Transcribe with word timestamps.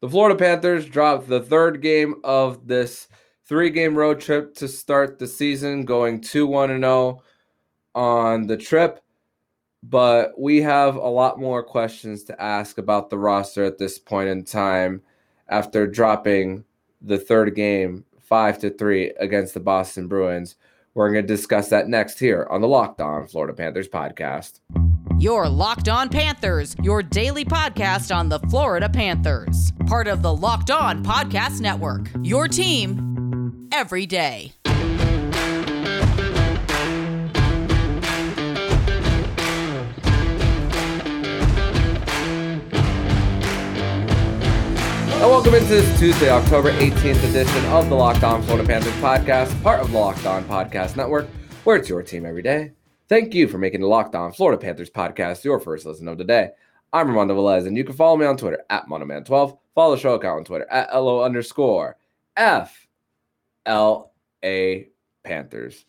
The 0.00 0.10
Florida 0.10 0.38
Panthers 0.38 0.86
dropped 0.86 1.28
the 1.28 1.40
third 1.40 1.80
game 1.80 2.16
of 2.22 2.66
this 2.66 3.08
three 3.48 3.70
game 3.70 3.96
road 3.96 4.20
trip 4.20 4.54
to 4.56 4.68
start 4.68 5.18
the 5.18 5.26
season, 5.26 5.84
going 5.84 6.20
2 6.20 6.46
1 6.46 6.68
0 6.80 7.22
on 7.94 8.46
the 8.46 8.56
trip. 8.56 9.00
But 9.82 10.38
we 10.38 10.60
have 10.62 10.96
a 10.96 11.08
lot 11.08 11.38
more 11.38 11.62
questions 11.62 12.24
to 12.24 12.42
ask 12.42 12.76
about 12.78 13.08
the 13.08 13.18
roster 13.18 13.64
at 13.64 13.78
this 13.78 13.98
point 13.98 14.28
in 14.28 14.44
time 14.44 15.02
after 15.48 15.86
dropping 15.86 16.64
the 17.00 17.18
third 17.18 17.54
game 17.54 18.04
5 18.20 18.58
to 18.60 18.70
3 18.70 19.12
against 19.18 19.54
the 19.54 19.60
Boston 19.60 20.08
Bruins. 20.08 20.56
We're 20.94 21.12
going 21.12 21.26
to 21.26 21.34
discuss 21.34 21.68
that 21.68 21.88
next 21.88 22.18
here 22.18 22.46
on 22.50 22.60
the 22.60 22.68
Locked 22.68 23.00
On 23.00 23.26
Florida 23.26 23.54
Panthers 23.54 23.88
podcast. 23.88 24.60
Your 25.18 25.48
Locked 25.48 25.88
On 25.88 26.10
Panthers, 26.10 26.76
your 26.82 27.02
daily 27.02 27.42
podcast 27.42 28.14
on 28.14 28.28
the 28.28 28.38
Florida 28.50 28.86
Panthers. 28.86 29.72
Part 29.86 30.08
of 30.08 30.20
the 30.20 30.34
Locked 30.34 30.70
On 30.70 31.02
Podcast 31.02 31.60
Network. 31.60 32.10
Your 32.22 32.48
team 32.48 33.66
every 33.72 34.04
day. 34.04 34.52
And 45.08 45.30
welcome 45.30 45.54
into 45.54 45.66
this 45.66 45.98
Tuesday, 45.98 46.28
October 46.28 46.72
18th 46.72 47.24
edition 47.24 47.64
of 47.66 47.88
the 47.88 47.94
Locked 47.94 48.22
On 48.22 48.42
Florida 48.42 48.68
Panthers 48.68 48.92
podcast, 48.94 49.62
part 49.62 49.80
of 49.80 49.90
the 49.90 49.98
Locked 49.98 50.26
On 50.26 50.44
Podcast 50.44 50.94
Network, 50.94 51.26
where 51.64 51.76
it's 51.76 51.88
your 51.88 52.02
team 52.02 52.26
every 52.26 52.42
day. 52.42 52.72
Thank 53.08 53.34
you 53.34 53.46
for 53.46 53.58
making 53.58 53.82
the 53.82 53.86
Locked 53.86 54.16
On 54.16 54.32
Florida 54.32 54.60
Panthers 54.60 54.90
podcast 54.90 55.44
your 55.44 55.60
first 55.60 55.86
listen 55.86 56.08
of 56.08 56.18
the 56.18 56.24
day. 56.24 56.50
I'm 56.92 57.06
Armando 57.08 57.36
Velez, 57.36 57.68
and 57.68 57.76
you 57.76 57.84
can 57.84 57.94
follow 57.94 58.16
me 58.16 58.26
on 58.26 58.36
Twitter 58.36 58.64
at 58.68 58.88
Monoman12. 58.88 59.56
Follow 59.76 59.94
the 59.94 60.00
show 60.00 60.14
account 60.14 60.38
on 60.38 60.44
Twitter 60.44 60.66
at 60.72 60.92
LO 60.92 61.22
underscore 61.22 61.96
F 62.36 62.88
L 63.64 64.12
A 64.44 64.88
Panthers. 65.22 65.84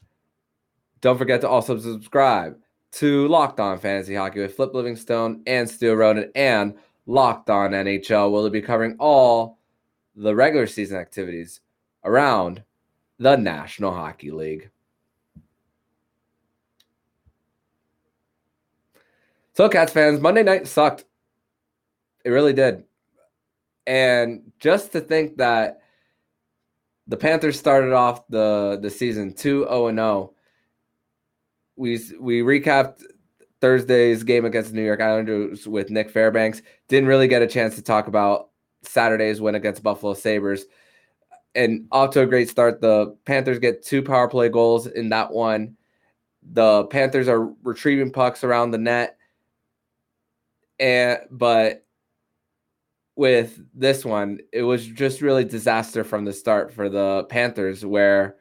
Don't 1.02 1.18
forget 1.18 1.42
to 1.42 1.50
also 1.50 1.80
subscribe 1.80 2.56
to 2.92 3.28
Locked 3.30 3.60
On 3.60 3.80
Fantasy 3.80 4.14
Hockey 4.14 4.42
with 4.42 4.56
Flip 4.56 4.76
Livingstone 4.76 5.42
and 5.48 5.68
Steel 5.68 5.96
Roden 5.96 6.32
and 6.36 6.76
Locked 7.08 7.50
On 7.50 7.72
NHL 7.72 8.32
will 8.32 8.48
be 8.52 8.62
covering 8.62 8.96
all 9.00 9.58
the 10.16 10.36
regular 10.36 10.68
season 10.68 10.98
activities 10.98 11.62
around 12.04 12.62
the 13.18 13.36
National 13.36 13.92
Hockey 13.92 14.30
League. 14.30 14.70
So, 19.58 19.68
Cats 19.68 19.92
fans, 19.92 20.20
Monday 20.20 20.44
night 20.44 20.68
sucked. 20.68 21.06
It 22.24 22.30
really 22.30 22.54
did. 22.54 22.84
And 23.88 24.52
just 24.60 24.92
to 24.92 25.02
think 25.02 25.38
that 25.38 25.82
the 27.08 27.18
Panthers 27.18 27.58
started 27.58 27.92
off 27.92 28.28
the, 28.28 28.78
the 28.80 28.92
season 28.92 29.34
2 29.34 29.64
0 29.64 29.96
0, 29.96 30.34
we, 31.76 32.00
we 32.20 32.42
recapped 32.42 33.02
Thursday's 33.60 34.22
game 34.22 34.46
against 34.46 34.70
the 34.70 34.76
New 34.76 34.86
York 34.86 35.02
Islanders 35.02 35.68
with 35.68 35.90
Nick 35.90 36.12
Fairbanks. 36.12 36.62
Didn't 36.88 37.10
really 37.10 37.28
get 37.28 37.42
a 37.42 37.48
chance 37.48 37.74
to 37.78 37.82
talk 37.82 38.06
about 38.06 38.50
Saturday's 38.84 39.42
win 39.42 39.56
against 39.56 39.82
Buffalo 39.82 40.14
Sabres. 40.14 40.66
And 41.56 41.88
off 41.92 42.12
to 42.12 42.22
a 42.22 42.28
great 42.28 42.50
start. 42.52 42.80
The 42.80 43.18
Panthers 43.26 43.58
get 43.58 43.84
two 43.84 44.04
power 44.04 44.28
play 44.28 44.50
goals 44.50 44.86
in 44.86 45.10
that 45.10 45.32
one. 45.32 45.78
The 46.44 46.84
Panthers 46.86 47.28
are 47.28 47.52
retrieving 47.64 48.12
pucks 48.12 48.44
around 48.44 48.70
the 48.70 48.78
net. 48.78 49.17
And 50.80 51.20
but 51.32 51.86
with 53.16 53.60
this 53.74 54.06
one, 54.06 54.40
it 54.54 54.64
was 54.64 54.86
just 54.86 55.22
really 55.22 55.44
disaster 55.44 56.04
from 56.04 56.26
the 56.26 56.34
start 56.34 56.72
for 56.72 56.88
the 56.90 57.26
Panthers 57.30 57.84
where 57.86 58.36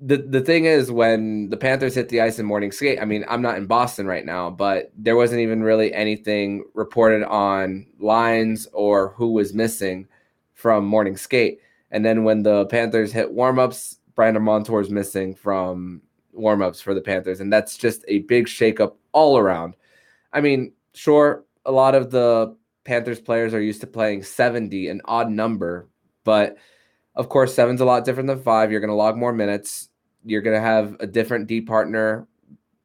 the 0.00 0.18
the 0.18 0.40
thing 0.40 0.64
is 0.64 0.92
when 0.92 1.50
the 1.50 1.56
Panthers 1.56 1.94
hit 1.94 2.08
the 2.08 2.20
ice 2.20 2.38
in 2.38 2.46
morning 2.46 2.70
skate, 2.70 3.00
I 3.00 3.04
mean, 3.04 3.24
I'm 3.28 3.42
not 3.42 3.56
in 3.56 3.66
Boston 3.66 4.06
right 4.06 4.24
now, 4.24 4.50
but 4.50 4.92
there 4.96 5.16
wasn't 5.16 5.40
even 5.40 5.62
really 5.62 5.92
anything 5.92 6.64
reported 6.74 7.24
on 7.24 7.86
lines 7.98 8.68
or 8.72 9.08
who 9.16 9.32
was 9.32 9.54
missing 9.54 10.06
from 10.54 10.84
morning 10.84 11.16
skate. 11.16 11.60
And 11.90 12.04
then 12.04 12.24
when 12.24 12.42
the 12.42 12.66
Panthers 12.66 13.12
hit 13.12 13.34
warmups, 13.34 13.96
Brandon 14.14 14.42
Montour's 14.42 14.90
missing 14.90 15.34
from 15.34 16.02
warmups 16.36 16.82
for 16.82 16.94
the 16.94 17.00
Panthers, 17.00 17.40
and 17.40 17.52
that's 17.52 17.76
just 17.76 18.04
a 18.06 18.20
big 18.20 18.46
shakeup 18.46 18.94
all 19.12 19.38
around. 19.38 19.74
I 20.32 20.40
mean, 20.40 20.72
sure, 20.94 21.44
a 21.64 21.72
lot 21.72 21.94
of 21.94 22.10
the 22.10 22.56
Panthers 22.84 23.20
players 23.20 23.54
are 23.54 23.60
used 23.60 23.80
to 23.82 23.86
playing 23.86 24.22
70, 24.22 24.88
an 24.88 25.00
odd 25.04 25.30
number, 25.30 25.88
but 26.24 26.56
of 27.14 27.28
course, 27.28 27.54
seven's 27.54 27.80
a 27.80 27.84
lot 27.84 28.04
different 28.04 28.28
than 28.28 28.40
five. 28.40 28.70
You're 28.70 28.80
going 28.80 28.88
to 28.88 28.94
log 28.94 29.16
more 29.16 29.32
minutes. 29.32 29.88
You're 30.24 30.40
going 30.40 30.56
to 30.56 30.66
have 30.66 30.96
a 31.00 31.06
different 31.06 31.48
D 31.48 31.60
partner, 31.60 32.26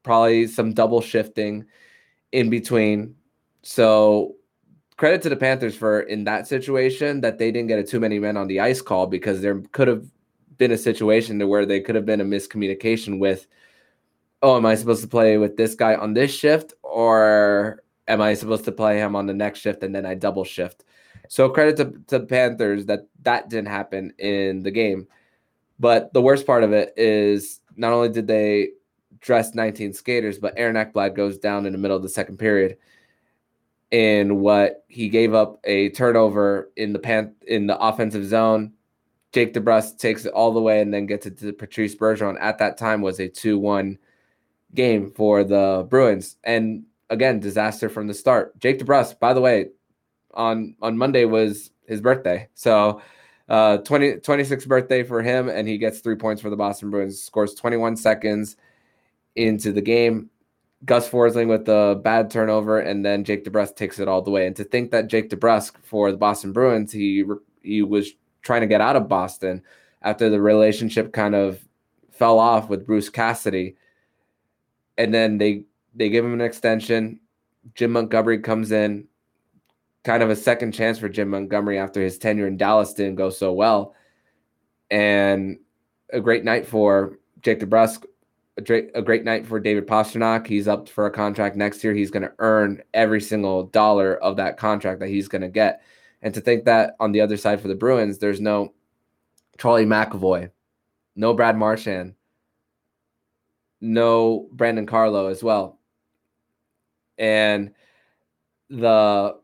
probably 0.01 0.47
some 0.47 0.73
double 0.73 1.01
shifting 1.01 1.65
in 2.31 2.49
between. 2.49 3.15
So, 3.61 4.35
credit 4.97 5.21
to 5.21 5.29
the 5.29 5.35
Panthers 5.35 5.75
for 5.75 6.01
in 6.01 6.23
that 6.25 6.47
situation 6.47 7.21
that 7.21 7.37
they 7.37 7.51
didn't 7.51 7.67
get 7.67 7.79
a 7.79 7.83
too 7.83 7.99
many 7.99 8.19
men 8.19 8.37
on 8.37 8.47
the 8.47 8.59
ice 8.59 8.81
call 8.81 9.07
because 9.07 9.41
there 9.41 9.61
could 9.71 9.87
have 9.87 10.05
been 10.57 10.71
a 10.71 10.77
situation 10.77 11.39
to 11.39 11.47
where 11.47 11.65
they 11.65 11.79
could 11.79 11.95
have 11.95 12.05
been 12.05 12.21
a 12.21 12.25
miscommunication 12.25 13.19
with, 13.19 13.47
oh, 14.41 14.57
am 14.57 14.65
I 14.65 14.75
supposed 14.75 15.01
to 15.01 15.07
play 15.07 15.37
with 15.37 15.57
this 15.57 15.75
guy 15.75 15.95
on 15.95 16.13
this 16.13 16.33
shift 16.33 16.73
or 16.93 17.83
am 18.07 18.21
I 18.21 18.35
supposed 18.35 18.65
to 18.65 18.71
play 18.71 18.99
him 18.99 19.15
on 19.15 19.25
the 19.25 19.33
next 19.33 19.59
shift 19.59 19.83
and 19.83 19.93
then 19.93 20.05
I 20.05 20.13
double 20.13 20.43
shift? 20.43 20.85
So 21.27 21.49
credit 21.49 21.77
to, 21.77 21.85
to 22.07 22.19
the 22.19 22.25
Panthers 22.25 22.85
that 22.85 23.07
that 23.23 23.49
didn't 23.49 23.69
happen 23.69 24.13
in 24.19 24.61
the 24.61 24.71
game. 24.71 25.07
But 25.79 26.13
the 26.13 26.21
worst 26.21 26.45
part 26.45 26.63
of 26.63 26.71
it 26.71 26.93
is 26.95 27.61
not 27.75 27.93
only 27.93 28.09
did 28.09 28.27
they 28.27 28.69
dress 29.19 29.55
19 29.55 29.93
skaters, 29.93 30.37
but 30.37 30.53
Aaron 30.55 30.75
Ekblad 30.75 31.15
goes 31.15 31.39
down 31.39 31.65
in 31.65 31.71
the 31.71 31.79
middle 31.79 31.97
of 31.97 32.03
the 32.03 32.09
second 32.09 32.37
period 32.37 32.77
in 33.89 34.39
what 34.39 34.85
he 34.87 35.09
gave 35.09 35.33
up 35.33 35.59
a 35.63 35.89
turnover 35.89 36.71
in 36.75 36.93
the 36.93 36.99
pan 36.99 37.33
in 37.47 37.67
the 37.67 37.77
offensive 37.79 38.25
zone. 38.25 38.73
Jake 39.31 39.53
DeBrusk 39.53 39.97
takes 39.97 40.25
it 40.25 40.33
all 40.33 40.53
the 40.53 40.61
way 40.61 40.81
and 40.81 40.93
then 40.93 41.07
gets 41.07 41.25
it 41.25 41.39
to 41.39 41.53
Patrice 41.53 41.95
Bergeron. 41.95 42.37
At 42.39 42.59
that 42.59 42.77
time 42.77 43.01
was 43.01 43.19
a 43.19 43.27
2-1 43.27 43.97
game 44.73 45.11
for 45.11 45.43
the 45.43 45.85
Bruins. 45.89 46.37
And 46.43 46.83
again, 47.09 47.39
disaster 47.39 47.89
from 47.89 48.07
the 48.07 48.13
start. 48.13 48.59
Jake 48.59 48.79
DeBrusk, 48.79 49.19
by 49.19 49.33
the 49.33 49.41
way, 49.41 49.69
on 50.33 50.75
on 50.81 50.97
Monday 50.97 51.25
was 51.25 51.71
his 51.87 52.01
birthday. 52.01 52.47
So 52.55 53.01
uh 53.49 53.77
20 53.77 54.13
26th 54.15 54.67
birthday 54.67 55.03
for 55.03 55.21
him 55.21 55.49
and 55.49 55.67
he 55.67 55.77
gets 55.77 55.99
3 55.99 56.15
points 56.15 56.41
for 56.41 56.49
the 56.49 56.55
Boston 56.55 56.89
Bruins. 56.89 57.21
Scores 57.21 57.53
21 57.53 57.97
seconds 57.97 58.55
into 59.35 59.71
the 59.71 59.81
game. 59.81 60.29
Gus 60.85 61.09
Forsling 61.09 61.47
with 61.47 61.65
the 61.65 61.99
bad 62.03 62.29
turnover 62.29 62.79
and 62.79 63.05
then 63.05 63.23
Jake 63.23 63.45
DeBrusk 63.45 63.75
takes 63.75 63.99
it 63.99 64.07
all 64.07 64.21
the 64.21 64.31
way. 64.31 64.47
And 64.47 64.55
to 64.55 64.63
think 64.63 64.91
that 64.91 65.07
Jake 65.07 65.29
DeBrusk 65.29 65.73
for 65.83 66.11
the 66.11 66.17
Boston 66.17 66.51
Bruins, 66.51 66.91
he 66.91 67.23
he 67.61 67.81
was 67.81 68.11
trying 68.41 68.61
to 68.61 68.67
get 68.67 68.81
out 68.81 68.95
of 68.95 69.07
Boston 69.07 69.61
after 70.01 70.29
the 70.29 70.41
relationship 70.41 71.13
kind 71.13 71.35
of 71.35 71.65
fell 72.11 72.39
off 72.39 72.69
with 72.69 72.85
Bruce 72.85 73.09
Cassidy. 73.09 73.75
And 74.97 75.13
then 75.13 75.37
they 75.37 75.65
they 75.95 76.09
give 76.09 76.25
him 76.25 76.33
an 76.33 76.41
extension. 76.41 77.19
Jim 77.75 77.91
Montgomery 77.91 78.39
comes 78.39 78.71
in, 78.71 79.07
kind 80.03 80.21
of 80.21 80.29
a 80.29 80.35
second 80.35 80.73
chance 80.73 80.99
for 80.99 81.09
Jim 81.09 81.29
Montgomery 81.29 81.79
after 81.79 82.01
his 82.01 82.17
tenure 82.17 82.47
in 82.47 82.57
Dallas 82.57 82.93
didn't 82.93 83.15
go 83.15 83.29
so 83.29 83.53
well. 83.53 83.95
And 84.91 85.59
a 86.11 86.19
great 86.19 86.43
night 86.43 86.67
for 86.67 87.17
Jake 87.41 87.59
DeBrusk, 87.59 88.05
a 88.57 89.01
great, 89.01 89.23
night 89.23 89.47
for 89.47 89.59
David 89.59 89.87
Pastrnak. 89.87 90.45
He's 90.45 90.67
up 90.67 90.87
for 90.87 91.05
a 91.07 91.11
contract 91.11 91.55
next 91.55 91.83
year. 91.83 91.93
He's 91.93 92.11
going 92.11 92.23
to 92.23 92.33
earn 92.39 92.83
every 92.93 93.21
single 93.21 93.63
dollar 93.63 94.15
of 94.17 94.37
that 94.37 94.57
contract 94.57 94.99
that 94.99 95.09
he's 95.09 95.27
going 95.27 95.41
to 95.41 95.49
get. 95.49 95.81
And 96.21 96.33
to 96.33 96.41
think 96.41 96.65
that 96.65 96.95
on 96.99 97.11
the 97.11 97.21
other 97.21 97.37
side 97.37 97.61
for 97.61 97.67
the 97.67 97.75
Bruins, 97.75 98.19
there's 98.19 98.39
no 98.39 98.73
Charlie 99.57 99.85
McAvoy, 99.85 100.51
no 101.15 101.33
Brad 101.33 101.57
Marchand, 101.57 102.13
no 103.83 104.47
Brandon 104.53 104.85
Carlo 104.85 105.27
as 105.27 105.43
well. 105.43 105.77
And 107.17 107.73
the 108.69 109.35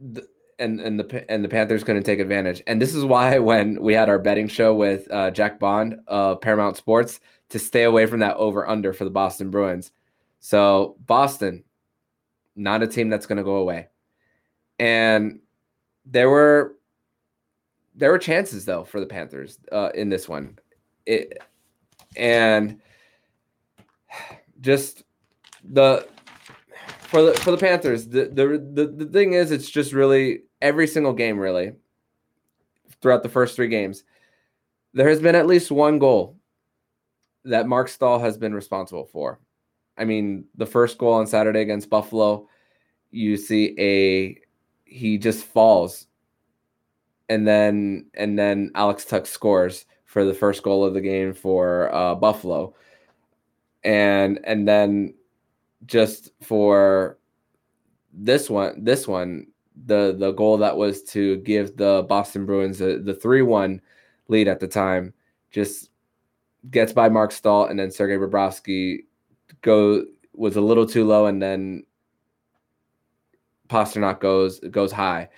the, 0.00 0.26
and 0.58 0.80
and 0.80 0.98
the 0.98 1.30
and 1.30 1.44
the 1.44 1.48
Panthers 1.48 1.84
couldn't 1.84 2.04
take 2.04 2.18
advantage. 2.18 2.62
And 2.66 2.80
this 2.80 2.94
is 2.94 3.04
why 3.04 3.38
when 3.50 3.80
we 3.80 3.92
had 3.92 4.08
our 4.08 4.18
betting 4.18 4.48
show 4.48 4.74
with 4.74 5.08
uh, 5.12 5.30
Jack 5.30 5.60
Bond 5.60 6.00
of 6.08 6.40
Paramount 6.40 6.76
Sports 6.76 7.20
to 7.50 7.58
stay 7.58 7.84
away 7.84 8.06
from 8.06 8.20
that 8.20 8.36
over 8.36 8.68
under 8.68 8.92
for 8.92 9.04
the 9.04 9.10
Boston 9.10 9.50
Bruins. 9.50 9.92
So 10.40 10.96
Boston, 11.06 11.64
not 12.56 12.82
a 12.82 12.86
team 12.86 13.10
that's 13.10 13.26
going 13.26 13.38
to 13.38 13.44
go 13.44 13.56
away. 13.56 13.88
And 14.78 15.40
there 16.06 16.30
were 16.30 16.76
there 17.94 18.10
were 18.10 18.18
chances 18.18 18.64
though 18.64 18.84
for 18.84 18.98
the 18.98 19.06
Panthers 19.06 19.58
uh, 19.70 19.90
in 19.94 20.08
this 20.08 20.26
one, 20.26 20.58
it, 21.04 21.38
and 22.16 22.80
just 24.60 25.04
the 25.64 26.06
for 27.08 27.22
the 27.22 27.34
for 27.34 27.50
the 27.50 27.56
Panthers, 27.56 28.06
the, 28.06 28.26
the 28.26 28.46
the 28.72 29.04
the 29.04 29.06
thing 29.06 29.32
is, 29.32 29.50
it's 29.50 29.70
just 29.70 29.92
really 29.92 30.42
every 30.60 30.86
single 30.86 31.12
game, 31.12 31.38
really, 31.38 31.72
throughout 33.00 33.22
the 33.22 33.28
first 33.28 33.56
three 33.56 33.68
games, 33.68 34.04
there 34.92 35.08
has 35.08 35.20
been 35.20 35.34
at 35.34 35.46
least 35.46 35.70
one 35.70 35.98
goal 35.98 36.36
that 37.44 37.66
Marc 37.66 37.88
Staal 37.88 38.18
has 38.18 38.36
been 38.36 38.54
responsible 38.54 39.06
for. 39.06 39.40
I 39.96 40.04
mean, 40.04 40.44
the 40.56 40.66
first 40.66 40.98
goal 40.98 41.14
on 41.14 41.26
Saturday 41.26 41.60
against 41.60 41.90
Buffalo, 41.90 42.46
you 43.10 43.36
see 43.36 43.74
a 43.78 44.38
he 44.84 45.18
just 45.18 45.44
falls, 45.44 46.06
and 47.28 47.46
then 47.46 48.06
and 48.14 48.38
then 48.38 48.70
Alex 48.74 49.04
Tuck 49.04 49.26
scores 49.26 49.86
for 50.08 50.24
the 50.24 50.32
first 50.32 50.62
goal 50.62 50.84
of 50.84 50.94
the 50.94 51.02
game 51.02 51.34
for 51.34 51.94
uh, 51.94 52.14
Buffalo, 52.14 52.74
and 53.84 54.40
and 54.44 54.66
then 54.66 55.14
just 55.84 56.32
for 56.42 57.18
this 58.12 58.48
one, 58.48 58.82
this 58.82 59.06
one, 59.06 59.46
the 59.86 60.16
the 60.18 60.32
goal 60.32 60.56
that 60.56 60.76
was 60.76 61.02
to 61.04 61.36
give 61.38 61.76
the 61.76 62.06
Boston 62.08 62.46
Bruins 62.46 62.78
the 62.78 63.18
three 63.20 63.42
one 63.42 63.82
lead 64.28 64.48
at 64.48 64.60
the 64.60 64.66
time, 64.66 65.12
just 65.50 65.90
gets 66.70 66.92
by 66.92 67.10
Marc 67.10 67.30
Staal 67.30 67.66
and 67.66 67.78
then 67.78 67.90
Sergei 67.90 68.16
Bobrovsky 68.16 69.04
go 69.60 70.04
was 70.32 70.56
a 70.56 70.60
little 70.60 70.86
too 70.86 71.04
low 71.04 71.26
and 71.26 71.40
then 71.40 71.84
Pastrnak 73.68 74.20
goes 74.20 74.58
goes 74.70 74.90
high. 74.90 75.28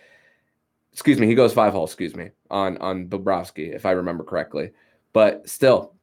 Excuse 0.93 1.19
me, 1.19 1.27
he 1.27 1.35
goes 1.35 1.53
five 1.53 1.73
hole. 1.73 1.85
Excuse 1.85 2.17
me 2.17 2.31
on 2.51 2.77
on 2.79 3.09
Bobrovsky 3.09 3.75
if 3.75 3.87
I 3.87 3.93
remember 3.93 4.25
correctly. 4.25 4.73
But 5.13 5.49
still, 5.49 5.95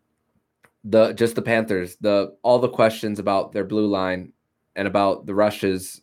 the 0.84 1.13
just 1.13 1.36
the 1.36 1.42
Panthers, 1.42 1.98
the 1.98 2.36
all 2.42 2.60
the 2.60 2.69
questions 2.69 3.19
about 3.19 3.51
their 3.51 3.66
blue 3.66 3.88
line 3.88 4.31
and 4.75 4.88
about 4.88 5.25
the 5.25 5.36
rushes 5.36 6.01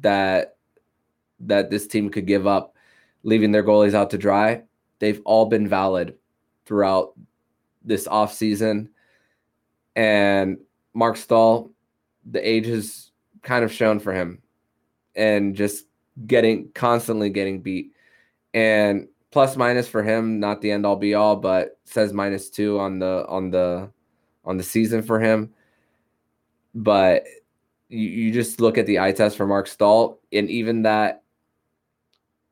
that 0.00 0.56
that 1.40 1.70
this 1.70 1.86
team 1.86 2.10
could 2.10 2.26
give 2.26 2.46
up, 2.46 2.76
leaving 3.22 3.52
their 3.52 3.64
goalies 3.64 3.94
out 3.94 4.10
to 4.10 4.18
dry, 4.18 4.62
they've 4.98 5.22
all 5.24 5.46
been 5.46 5.68
valid 5.68 6.14
throughout 6.66 7.14
this 7.84 8.06
offseason. 8.08 8.88
And 9.96 10.58
Marc 10.94 11.16
Staal, 11.16 11.70
the 12.30 12.46
age 12.46 12.66
has 12.66 13.10
kind 13.42 13.64
of 13.64 13.72
shown 13.72 14.00
for 14.00 14.12
him 14.12 14.42
and 15.14 15.54
just 15.54 15.86
getting 16.26 16.70
constantly 16.72 17.30
getting 17.30 17.60
beat. 17.60 17.92
And 18.54 19.08
plus 19.32 19.56
minus 19.56 19.88
for 19.88 20.02
him, 20.02 20.38
not 20.38 20.60
the 20.60 20.70
end 20.70 20.86
all 20.86 20.94
be 20.94 21.14
all, 21.14 21.34
but 21.34 21.76
says 21.84 22.12
minus 22.12 22.48
two 22.48 22.78
on 22.78 23.00
the 23.00 23.26
on 23.28 23.50
the 23.50 23.90
on 24.44 24.56
the 24.56 24.62
season 24.62 25.02
for 25.02 25.18
him. 25.18 25.52
But 26.72 27.24
you, 27.88 28.08
you 28.08 28.32
just 28.32 28.60
look 28.60 28.78
at 28.78 28.86
the 28.86 29.00
eye 29.00 29.12
test 29.12 29.36
for 29.36 29.46
Marc 29.46 29.66
Staal, 29.66 30.20
and 30.32 30.48
even 30.48 30.82
that, 30.82 31.22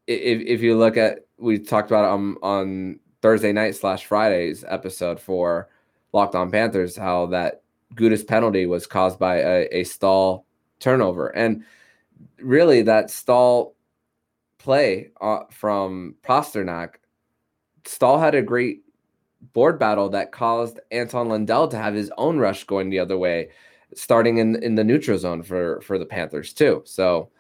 if 0.09 0.43
if 0.43 0.61
you 0.61 0.77
look 0.77 0.97
at 0.97 1.21
we 1.39 1.61
talked 1.61 1.91
about 1.91 2.07
on 2.07 2.37
on 2.43 3.01
Thursday 3.23 3.53
night 3.53 3.77
slash 3.77 4.05
Friday's 4.05 4.65
episode 4.67 5.21
for 5.21 5.69
Locked 6.13 6.35
On 6.35 6.51
Panthers, 6.51 6.97
how 6.97 7.27
that 7.27 7.63
Gudas 7.95 8.27
penalty 8.27 8.67
was 8.67 8.89
caused 8.89 9.21
by 9.21 9.37
a, 9.37 9.69
a 9.71 9.85
Staal 9.85 10.47
turnover, 10.81 11.29
and 11.29 11.65
really 12.41 12.83
that 12.83 13.09
Staal 13.09 13.75
play 14.63 15.11
uh, 15.21 15.41
from 15.51 16.15
Pastrnak, 16.23 16.95
Staal 17.85 18.19
had 18.19 18.35
a 18.35 18.43
great 18.43 18.83
board 19.53 19.79
battle 19.79 20.09
that 20.11 20.31
caused 20.31 20.79
Anton 20.93 21.29
Lundell 21.29 21.69
to 21.69 21.77
have 21.77 21.95
his 21.95 22.13
own 22.17 22.39
rush 22.39 22.65
going 22.65 22.91
the 22.91 23.01
other 23.01 23.19
way, 23.19 23.51
starting 23.95 24.39
in 24.39 24.63
in 24.63 24.77
the 24.77 24.85
neutral 24.85 25.19
zone 25.19 25.43
for 25.43 25.81
for 25.81 25.99
the 25.99 26.07
Panthers 26.07 26.53
too. 26.53 26.83
So 26.85 27.31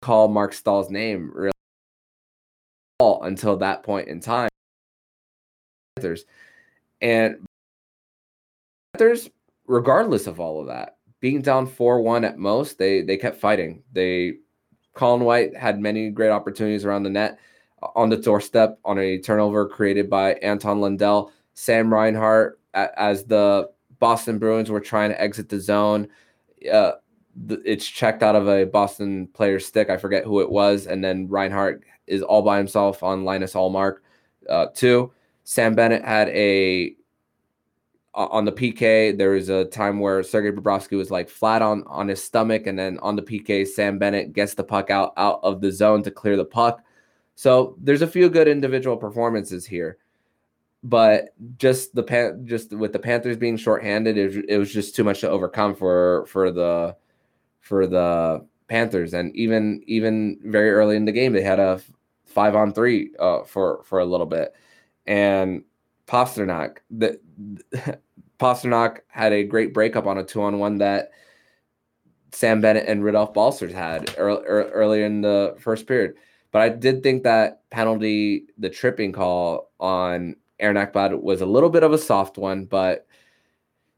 call 0.00 0.28
Marc 0.28 0.52
Staal's 0.54 0.90
name 0.90 1.30
really 1.34 1.52
until 3.00 3.56
that 3.56 3.82
point 3.82 4.08
in 4.08 4.20
time. 4.20 4.48
Panthers 5.96 6.24
and 7.00 7.36
Panthers, 8.94 9.28
regardless 9.66 10.26
of 10.26 10.40
all 10.40 10.60
of 10.60 10.68
that, 10.68 10.96
being 11.20 11.42
down 11.42 11.66
four 11.66 12.00
one 12.00 12.24
at 12.24 12.38
most, 12.38 12.78
they 12.78 13.02
they 13.02 13.16
kept 13.16 13.36
fighting. 13.36 13.82
They 13.92 14.34
Colin 14.94 15.24
White 15.24 15.56
had 15.56 15.80
many 15.80 16.10
great 16.10 16.30
opportunities 16.30 16.84
around 16.84 17.02
the 17.04 17.10
net 17.10 17.38
on 17.94 18.08
the 18.10 18.16
doorstep 18.16 18.78
on 18.84 18.98
a 18.98 19.18
turnover 19.18 19.68
created 19.68 20.08
by 20.08 20.34
Anton 20.34 20.80
Lundell. 20.80 21.32
Sam 21.54 21.92
Reinhart, 21.92 22.60
as 22.74 23.24
the 23.24 23.70
Boston 23.98 24.38
Bruins 24.38 24.70
were 24.70 24.80
trying 24.80 25.10
to 25.10 25.20
exit 25.20 25.48
the 25.48 25.60
zone, 25.60 26.08
uh, 26.70 26.92
it's 27.64 27.86
checked 27.86 28.22
out 28.22 28.36
of 28.36 28.48
a 28.48 28.64
Boston 28.64 29.26
player's 29.28 29.66
stick. 29.66 29.90
I 29.90 29.96
forget 29.96 30.24
who 30.24 30.40
it 30.40 30.50
was. 30.50 30.86
And 30.86 31.02
then 31.02 31.28
Reinhart 31.28 31.82
is 32.06 32.22
all 32.22 32.42
by 32.42 32.58
himself 32.58 33.02
on 33.02 33.24
Linus 33.24 33.54
Ullmark. 33.54 33.96
Uh, 34.48 34.66
two, 34.74 35.12
Sam 35.44 35.74
Bennett 35.74 36.04
had 36.04 36.28
a 36.28 36.94
on 38.14 38.44
the 38.44 38.52
PK, 38.52 39.16
there 39.16 39.30
was 39.30 39.48
a 39.48 39.64
time 39.66 39.98
where 39.98 40.22
Sergei 40.22 40.50
Bobrovsky 40.50 40.96
was 40.96 41.10
like 41.10 41.28
flat 41.28 41.62
on 41.62 41.84
on 41.86 42.08
his 42.08 42.22
stomach, 42.22 42.66
and 42.66 42.78
then 42.78 42.98
on 42.98 43.16
the 43.16 43.22
PK, 43.22 43.66
Sam 43.66 43.98
Bennett 43.98 44.32
gets 44.32 44.54
the 44.54 44.64
puck 44.64 44.90
out 44.90 45.12
out 45.16 45.40
of 45.42 45.60
the 45.60 45.72
zone 45.72 46.02
to 46.02 46.10
clear 46.10 46.36
the 46.36 46.44
puck. 46.44 46.82
So 47.34 47.76
there's 47.80 48.02
a 48.02 48.06
few 48.06 48.28
good 48.28 48.48
individual 48.48 48.96
performances 48.96 49.64
here, 49.64 49.96
but 50.82 51.34
just 51.56 51.94
the 51.94 52.02
pan 52.02 52.46
just 52.46 52.72
with 52.74 52.92
the 52.92 52.98
Panthers 52.98 53.38
being 53.38 53.56
shorthanded, 53.56 54.18
it, 54.18 54.44
it 54.48 54.58
was 54.58 54.72
just 54.72 54.94
too 54.94 55.04
much 55.04 55.20
to 55.20 55.30
overcome 55.30 55.74
for 55.74 56.26
for 56.26 56.50
the 56.50 56.96
for 57.60 57.86
the 57.86 58.46
Panthers, 58.68 59.14
and 59.14 59.34
even 59.34 59.82
even 59.86 60.38
very 60.44 60.70
early 60.70 60.96
in 60.96 61.06
the 61.06 61.12
game, 61.12 61.32
they 61.32 61.42
had 61.42 61.60
a 61.60 61.80
five 62.26 62.54
on 62.56 62.74
three 62.74 63.10
uh, 63.18 63.44
for 63.44 63.82
for 63.84 64.00
a 64.00 64.04
little 64.04 64.26
bit, 64.26 64.54
and 65.06 65.64
Pastrnak. 66.06 66.78
The, 66.90 67.18
Pastrnak 68.38 68.98
had 69.08 69.32
a 69.32 69.44
great 69.44 69.72
breakup 69.72 70.06
on 70.06 70.18
a 70.18 70.24
two 70.24 70.42
on 70.42 70.58
one 70.58 70.78
that 70.78 71.10
Sam 72.32 72.60
Bennett 72.60 72.88
and 72.88 73.04
Rudolph 73.04 73.34
Balcers 73.34 73.72
had 73.72 74.14
early, 74.18 74.42
earlier 74.44 75.04
in 75.04 75.20
the 75.20 75.54
first 75.58 75.86
period. 75.86 76.14
But 76.50 76.62
I 76.62 76.68
did 76.68 77.02
think 77.02 77.22
that 77.22 77.68
penalty, 77.70 78.46
the 78.58 78.68
tripping 78.68 79.12
call 79.12 79.70
on 79.80 80.36
Aaron 80.60 80.76
Ekblad 80.76 81.22
was 81.22 81.40
a 81.40 81.46
little 81.46 81.70
bit 81.70 81.82
of 81.82 81.92
a 81.92 81.98
soft 81.98 82.38
one, 82.38 82.66
but 82.66 83.06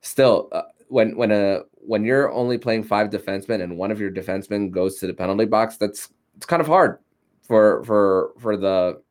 still, 0.01 0.49
uh, 0.53 0.63
when 0.89 1.17
when 1.17 1.31
a 1.31 1.61
when 1.75 2.05
you're 2.05 2.33
only 2.33 2.59
playing 2.59 2.85
five 2.85 3.11
defensemen 3.11 3.63
and 3.63 3.77
one 3.77 3.91
of 3.91 4.01
your 4.01 4.11
defensemen 4.11 4.71
goes 4.71 4.97
to 4.97 5.07
the 5.07 5.15
penalty 5.15 5.45
box, 5.45 5.77
that's 5.77 6.09
it's 6.37 6.47
kind 6.47 6.61
of 6.61 6.67
hard 6.67 6.99
for 7.43 7.83
for 7.85 8.33
for 8.39 8.57
the 8.57 9.03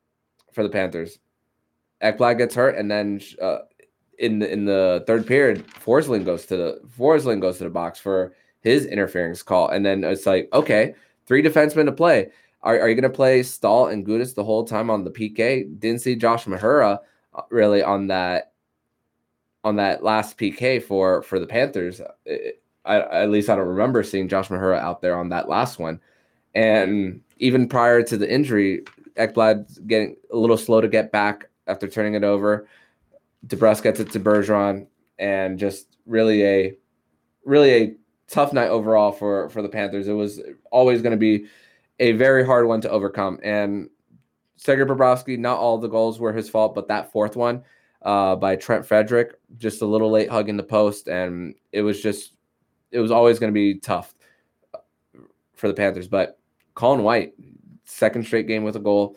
for 0.52 0.62
the 0.62 0.68
Panthers. 0.68 1.18
Ekblad 2.04 2.38
gets 2.38 2.54
hurt, 2.54 2.76
and 2.76 2.90
then 2.90 3.20
uh, 3.40 3.58
in 4.18 4.38
the 4.38 4.52
in 4.52 4.64
the 4.66 5.02
third 5.06 5.26
period, 5.26 5.66
Forsling 5.66 6.24
goes 6.24 6.46
to 6.46 6.56
the 6.56 6.80
Forsling 6.98 7.40
goes 7.40 7.58
to 7.58 7.64
the 7.64 7.70
box 7.70 7.98
for 7.98 8.34
his 8.60 8.86
interference 8.86 9.42
call, 9.42 9.68
and 9.68 9.84
then 9.84 10.04
it's 10.04 10.26
like, 10.26 10.48
okay, 10.52 10.94
three 11.26 11.42
defensemen 11.42 11.86
to 11.86 11.92
play. 11.92 12.30
Are, 12.62 12.80
are 12.80 12.88
you 12.88 12.94
going 12.94 13.02
to 13.02 13.10
play 13.10 13.42
Staal 13.42 13.88
and 13.88 14.06
Gudas 14.06 14.34
the 14.34 14.44
whole 14.44 14.64
time 14.64 14.88
on 14.88 15.04
the 15.04 15.10
PK? 15.10 15.78
Didn't 15.78 16.00
see 16.00 16.16
Josh 16.16 16.46
Mahura 16.46 16.98
uh, 17.34 17.42
really 17.50 17.82
on 17.82 18.06
that 18.08 18.52
on 19.64 19.76
that 19.76 20.02
last 20.02 20.38
PK 20.38 20.82
for 20.82 21.22
for 21.22 21.38
the 21.38 21.46
Panthers. 21.46 22.00
It, 22.24 22.62
I, 22.84 23.00
at 23.00 23.30
least 23.30 23.48
I 23.48 23.56
don't 23.56 23.66
remember 23.66 24.02
seeing 24.02 24.28
Josh 24.28 24.48
Mahura 24.48 24.78
out 24.78 25.00
there 25.00 25.18
on 25.18 25.30
that 25.30 25.48
last 25.48 25.78
one. 25.78 26.00
And 26.54 27.22
even 27.38 27.68
prior 27.68 28.02
to 28.02 28.16
the 28.16 28.30
injury, 28.30 28.84
Ekblad 29.16 29.86
getting 29.86 30.16
a 30.32 30.36
little 30.36 30.58
slow 30.58 30.80
to 30.80 30.88
get 30.88 31.10
back 31.10 31.48
after 31.66 31.88
turning 31.88 32.14
it 32.14 32.24
over. 32.24 32.68
DeBrusk 33.46 33.82
gets 33.82 34.00
it 34.00 34.10
to 34.12 34.20
Bergeron, 34.20 34.86
and 35.18 35.58
just 35.58 35.96
really 36.06 36.44
a 36.44 36.76
really 37.44 37.70
a 37.70 37.94
tough 38.28 38.52
night 38.52 38.68
overall 38.68 39.12
for 39.12 39.48
for 39.50 39.62
the 39.62 39.68
Panthers. 39.68 40.08
It 40.08 40.12
was 40.12 40.40
always 40.70 41.02
going 41.02 41.12
to 41.12 41.16
be 41.16 41.46
a 42.00 42.12
very 42.12 42.44
hard 42.44 42.66
one 42.66 42.80
to 42.82 42.90
overcome. 42.90 43.38
And 43.42 43.88
Sergei 44.56 44.84
Bobrovsky, 44.84 45.38
not 45.38 45.58
all 45.58 45.78
the 45.78 45.88
goals 45.88 46.18
were 46.18 46.32
his 46.32 46.48
fault, 46.48 46.74
but 46.74 46.88
that 46.88 47.12
fourth 47.12 47.36
one 47.36 47.62
uh, 48.02 48.36
by 48.36 48.56
Trent 48.56 48.86
Frederick, 48.86 49.34
just 49.56 49.82
a 49.82 49.86
little 49.86 50.10
late 50.10 50.30
hugging 50.30 50.56
the 50.56 50.62
post, 50.62 51.08
and 51.08 51.54
it 51.72 51.82
was 51.82 52.00
just 52.00 52.34
it 52.90 53.00
was 53.00 53.10
always 53.10 53.38
going 53.38 53.52
to 53.52 53.54
be 53.54 53.78
tough 53.78 54.14
for 55.54 55.68
the 55.68 55.74
Panthers. 55.74 56.08
But 56.08 56.38
Colin 56.74 57.02
White, 57.02 57.34
second 57.84 58.24
straight 58.24 58.46
game 58.46 58.64
with 58.64 58.76
a 58.76 58.80
goal 58.80 59.16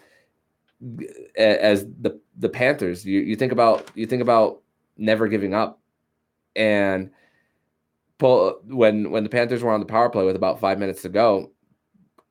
as 1.36 1.86
the 2.02 2.17
the 2.38 2.50
Panthers. 2.50 3.06
You 3.06 3.22
you 3.22 3.36
think 3.36 3.52
about 3.52 3.92
you 3.96 4.06
think 4.06 4.22
about 4.22 4.62
never 4.98 5.28
giving 5.28 5.54
up, 5.54 5.80
and 6.56 7.12
pull 8.18 8.60
when 8.66 9.12
when 9.12 9.24
the 9.24 9.30
Panthers 9.30 9.64
were 9.64 9.72
on 9.72 9.80
the 9.80 9.86
power 9.86 10.10
play 10.10 10.26
with 10.26 10.36
about 10.36 10.60
five 10.60 10.80
minutes 10.80 11.02
to 11.04 11.10
go, 11.10 11.52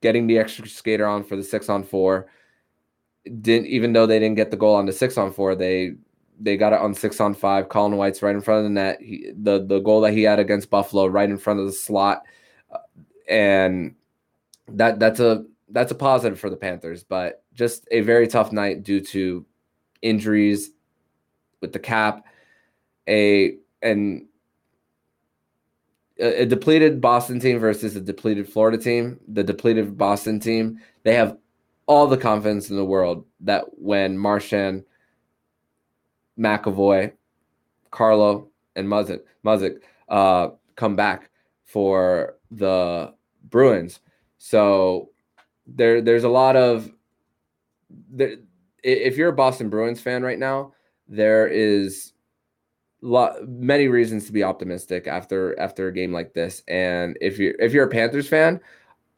getting 0.01 0.27
the 0.27 0.39
extra 0.39 0.67
skater 0.69 1.07
on 1.07 1.25
for 1.25 1.37
the 1.37 1.45
six 1.45 1.69
on 1.69 1.83
four. 1.83 2.29
Didn't 3.41 3.67
even 3.67 3.93
though 3.93 4.07
they 4.07 4.19
didn't 4.19 4.37
get 4.37 4.51
the 4.51 4.57
goal 4.57 4.77
on 4.77 4.87
the 4.87 4.93
six 4.93 5.19
on 5.19 5.33
four, 5.33 5.55
they 5.55 5.95
they 6.39 6.57
got 6.57 6.73
it 6.73 6.81
on 6.81 6.95
six 6.95 7.21
on 7.21 7.35
five. 7.35 7.69
Colin 7.69 7.97
White's 7.97 8.23
right 8.23 8.35
in 8.35 8.43
front 8.43 8.59
of 8.59 8.65
the 8.65 8.71
net. 8.71 9.01
He, 9.01 9.33
the 9.37 9.65
the 9.65 9.81
goal 9.81 10.01
that 10.03 10.13
he 10.13 10.23
had 10.23 10.39
against 10.39 10.71
Buffalo, 10.71 11.07
right 11.07 11.29
in 11.29 11.39
front 11.39 11.61
of 11.61 11.67
the 11.67 11.73
slot, 11.73 12.23
uh, 12.71 12.79
and 13.29 13.97
that 14.69 15.01
that's 15.01 15.19
a 15.19 15.45
that's 15.71 15.91
a 15.91 15.97
positive 15.97 16.39
for 16.39 16.51
the 16.51 16.57
Panthers. 16.57 17.03
But 17.03 17.43
just 17.55 17.89
a 17.91 18.01
very 18.01 18.29
tough 18.29 18.53
night 18.53 18.85
due 18.85 19.01
to 19.01 19.45
injuries 20.03 20.71
with 21.61 21.73
the 21.73 21.79
cap, 21.79 22.27
a 23.09 23.57
and 23.83 24.27
a, 26.19 26.47
depleted 26.47 27.01
Boston 27.01 27.41
team 27.41 27.59
versus 27.59 27.97
a 27.97 28.01
depleted 28.01 28.49
Florida 28.49 28.79
team. 28.79 29.21
The 29.29 29.45
depleted 29.45 29.97
Boston 29.97 30.41
team, 30.41 30.81
they 31.03 31.15
have 31.15 31.37
all 31.87 32.07
the 32.07 32.17
confidence 32.17 32.71
in 32.71 32.77
the 32.77 32.85
world 32.85 33.25
that 33.41 33.65
when 33.79 34.19
Marchand, 34.19 34.85
McAvoy, 36.39 37.13
Carlo, 37.91 38.49
and 38.75 38.89
Muzzin, 38.89 39.21
Muzzin 39.45 39.79
uh, 40.09 40.49
come 40.75 40.97
back 40.97 41.31
for 41.65 42.37
the 42.51 43.15
Bruins. 43.45 44.01
So 44.39 45.11
there, 45.67 46.01
there's 46.01 46.25
a 46.25 46.29
lot 46.29 46.57
of 46.57 46.91
there. 48.11 48.37
If 48.87 49.17
you're 49.17 49.31
a 49.31 49.35
Boston 49.35 49.69
Bruins 49.69 50.01
fan 50.01 50.23
right 50.23 50.39
now, 50.39 50.73
there 51.09 51.49
is 51.49 52.13
lot 53.03 53.47
many 53.49 53.89
reasons 53.89 54.27
to 54.27 54.33
be 54.33 54.43
optimistic 54.43 55.07
after 55.07 55.59
after 55.59 55.89
a 55.89 55.93
game 55.93 56.13
like 56.13 56.35
this. 56.35 56.63
And 56.69 57.19
if 57.21 57.39
you're 57.39 57.55
if 57.59 57.73
you're 57.73 57.87
a 57.87 57.91
Panthers 57.91 58.29
fan, 58.29 58.61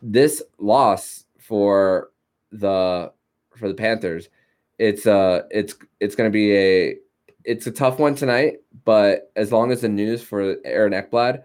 this 0.03 0.43
loss 0.59 1.25
for 1.39 2.11
the 2.51 3.13
for 3.57 3.69
the 3.69 3.75
Panthers, 3.75 4.31
it's 4.79 5.07
uh 5.07 5.43
it's 5.51 5.75
it's 6.01 6.15
gonna 6.15 6.31
be 6.31 6.57
a 6.57 6.97
it's 7.45 7.67
a 7.67 7.71
tough 7.71 7.99
one 7.99 8.15
tonight, 8.15 8.57
but 8.85 9.31
as 9.37 9.53
long 9.53 9.71
as 9.71 9.83
the 9.83 9.89
news 9.89 10.23
for 10.23 10.57
Aaron 10.65 10.93
Ekblad 10.93 11.43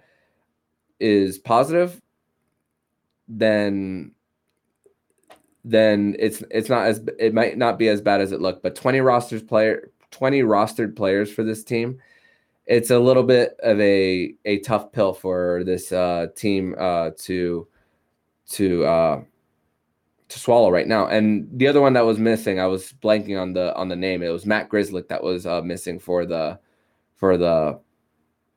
is 0.99 1.37
positive, 1.37 2.01
then 3.27 4.11
then 5.63 6.15
it's 6.19 6.43
it's 6.51 6.69
not 6.69 6.85
as 6.85 7.01
it 7.19 7.33
might 7.33 7.57
not 7.57 7.77
be 7.79 7.87
as 7.87 8.01
bad 8.01 8.21
as 8.21 8.31
it 8.31 8.41
looked. 8.41 8.63
But 8.63 8.75
20 8.75 8.99
rosters 9.01 9.43
player 9.43 9.89
20 10.11 10.41
rostered 10.41 10.95
players 10.95 11.31
for 11.31 11.43
this 11.43 11.63
team 11.63 11.99
it's 12.65 12.91
a 12.91 12.99
little 12.99 13.23
bit 13.23 13.55
of 13.61 13.79
a 13.79 14.35
a 14.45 14.59
tough 14.59 14.91
pill 14.91 15.13
for 15.13 15.63
this 15.65 15.91
uh, 15.91 16.27
team 16.35 16.75
uh, 16.77 17.11
to 17.17 17.67
to 18.51 18.85
uh, 18.85 19.21
to 20.29 20.39
swallow 20.39 20.69
right 20.71 20.87
now. 20.87 21.07
And 21.07 21.47
the 21.51 21.67
other 21.67 21.81
one 21.81 21.93
that 21.93 22.05
was 22.05 22.19
missing, 22.19 22.59
I 22.59 22.67
was 22.67 22.93
blanking 22.93 23.39
on 23.39 23.53
the 23.53 23.75
on 23.75 23.89
the 23.89 23.95
name. 23.95 24.23
It 24.23 24.29
was 24.29 24.45
Matt 24.45 24.69
Grzelcyk 24.69 25.09
that 25.09 25.23
was 25.23 25.45
uh, 25.45 25.61
missing 25.61 25.99
for 25.99 26.25
the 26.25 26.59
for 27.15 27.37
the 27.37 27.79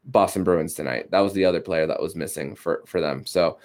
Boston 0.05 0.45
Bruins 0.45 0.75
tonight. 0.75 1.11
That 1.11 1.21
was 1.21 1.33
the 1.33 1.45
other 1.45 1.61
player 1.61 1.87
that 1.87 2.01
was 2.01 2.15
missing 2.15 2.55
for 2.55 2.83
for 2.87 3.01
them. 3.01 3.27
So 3.27 3.59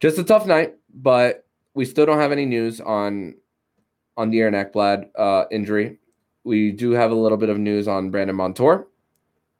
just 0.00 0.18
a 0.18 0.24
tough 0.24 0.46
night, 0.46 0.74
but 0.92 1.43
we 1.74 1.84
still 1.84 2.06
don't 2.06 2.18
have 2.18 2.32
any 2.32 2.46
news 2.46 2.80
on 2.80 3.34
on 4.16 4.30
the 4.30 4.40
Aaron 4.40 4.54
Ekblad 4.54 5.10
uh, 5.18 5.44
injury. 5.50 5.98
We 6.44 6.70
do 6.72 6.92
have 6.92 7.10
a 7.10 7.14
little 7.14 7.38
bit 7.38 7.48
of 7.48 7.58
news 7.58 7.88
on 7.88 8.10
Brandon 8.10 8.36
Montour 8.36 8.86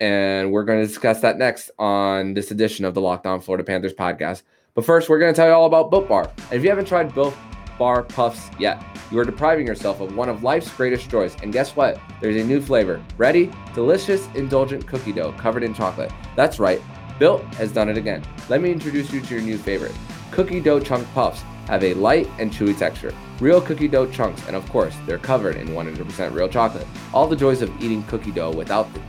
and 0.00 0.52
we're 0.52 0.64
going 0.64 0.80
to 0.80 0.86
discuss 0.86 1.20
that 1.20 1.38
next 1.38 1.70
on 1.78 2.34
this 2.34 2.50
edition 2.50 2.84
of 2.84 2.94
the 2.94 3.00
Locked 3.00 3.26
On 3.26 3.40
Florida 3.40 3.64
Panthers 3.64 3.94
podcast. 3.94 4.42
But 4.74 4.84
first, 4.84 5.08
we're 5.08 5.18
going 5.18 5.32
to 5.32 5.36
tell 5.36 5.46
you 5.46 5.54
all 5.54 5.66
about 5.66 5.90
Built 5.90 6.08
Bar. 6.08 6.30
And 6.50 6.52
if 6.52 6.62
you 6.62 6.68
haven't 6.68 6.86
tried 6.86 7.14
Built 7.14 7.34
Bar 7.78 8.02
Puffs 8.02 8.50
yet, 8.58 8.82
you 9.10 9.18
are 9.18 9.24
depriving 9.24 9.66
yourself 9.66 10.00
of 10.00 10.16
one 10.16 10.28
of 10.28 10.42
life's 10.42 10.70
greatest 10.72 11.08
joys. 11.08 11.36
And 11.42 11.52
guess 11.52 11.76
what? 11.76 12.00
There's 12.20 12.36
a 12.36 12.44
new 12.44 12.60
flavor 12.60 13.02
ready, 13.16 13.50
delicious, 13.74 14.26
indulgent 14.34 14.86
cookie 14.86 15.12
dough 15.12 15.32
covered 15.32 15.62
in 15.62 15.74
chocolate. 15.74 16.12
That's 16.34 16.58
right, 16.58 16.82
Built 17.18 17.42
has 17.54 17.70
done 17.70 17.88
it 17.88 17.96
again. 17.96 18.24
Let 18.48 18.60
me 18.60 18.72
introduce 18.72 19.12
you 19.12 19.20
to 19.20 19.34
your 19.34 19.42
new 19.42 19.58
favorite. 19.58 19.94
Cookie 20.32 20.60
dough 20.60 20.80
chunk 20.80 21.06
puffs 21.14 21.42
have 21.66 21.82
a 21.84 21.94
light 21.94 22.28
and 22.38 22.52
chewy 22.52 22.76
texture, 22.76 23.14
real 23.40 23.60
cookie 23.60 23.88
dough 23.88 24.06
chunks, 24.06 24.46
and 24.46 24.56
of 24.56 24.68
course, 24.70 24.96
they're 25.06 25.18
covered 25.18 25.56
in 25.56 25.68
100% 25.68 26.34
real 26.34 26.48
chocolate. 26.48 26.86
All 27.12 27.26
the 27.26 27.36
joys 27.36 27.62
of 27.62 27.70
eating 27.82 28.02
cookie 28.04 28.32
dough 28.32 28.52
without 28.52 28.92
the 28.94 29.00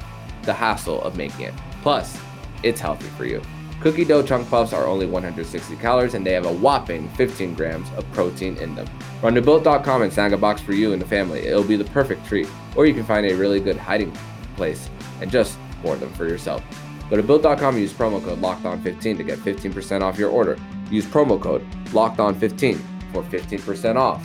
the 0.45 0.53
hassle 0.53 1.01
of 1.01 1.17
making 1.17 1.41
it. 1.41 1.53
Plus, 1.81 2.17
it's 2.63 2.79
healthy 2.79 3.07
for 3.17 3.25
you. 3.25 3.41
Cookie 3.81 4.05
dough 4.05 4.23
chunk 4.23 4.49
puffs 4.49 4.73
are 4.73 4.87
only 4.87 5.05
160 5.05 5.75
calories 5.77 6.13
and 6.13 6.25
they 6.25 6.31
have 6.31 6.45
a 6.45 6.51
whopping 6.51 7.09
15 7.09 7.53
grams 7.55 7.87
of 7.97 8.09
protein 8.13 8.55
in 8.57 8.73
them. 8.73 8.87
Run 9.21 9.35
to 9.35 9.41
built.com 9.41 10.01
and 10.01 10.11
snag 10.11 10.33
a 10.33 10.37
box 10.37 10.61
for 10.61 10.73
you 10.73 10.93
and 10.93 11.01
the 11.01 11.05
family. 11.05 11.41
It'll 11.41 11.63
be 11.63 11.75
the 11.75 11.85
perfect 11.85 12.25
treat. 12.25 12.47
Or 12.75 12.85
you 12.85 12.93
can 12.93 13.03
find 13.03 13.25
a 13.25 13.35
really 13.35 13.59
good 13.59 13.77
hiding 13.77 14.15
place 14.55 14.89
and 15.21 15.29
just 15.29 15.57
hoard 15.81 15.99
them 15.99 16.13
for 16.13 16.27
yourself. 16.27 16.63
Go 17.09 17.17
to 17.17 17.23
built.com 17.23 17.75
and 17.75 17.79
use 17.79 17.93
promo 17.93 18.23
code 18.23 18.41
LOCKEDON15 18.41 19.17
to 19.17 19.23
get 19.23 19.39
15% 19.39 20.01
off 20.01 20.17
your 20.17 20.31
order. 20.31 20.57
Use 20.91 21.05
promo 21.05 21.41
code 21.41 21.65
LOCKEDON15 21.91 22.79
for 23.11 23.23
15% 23.23 23.95
off 23.95 24.21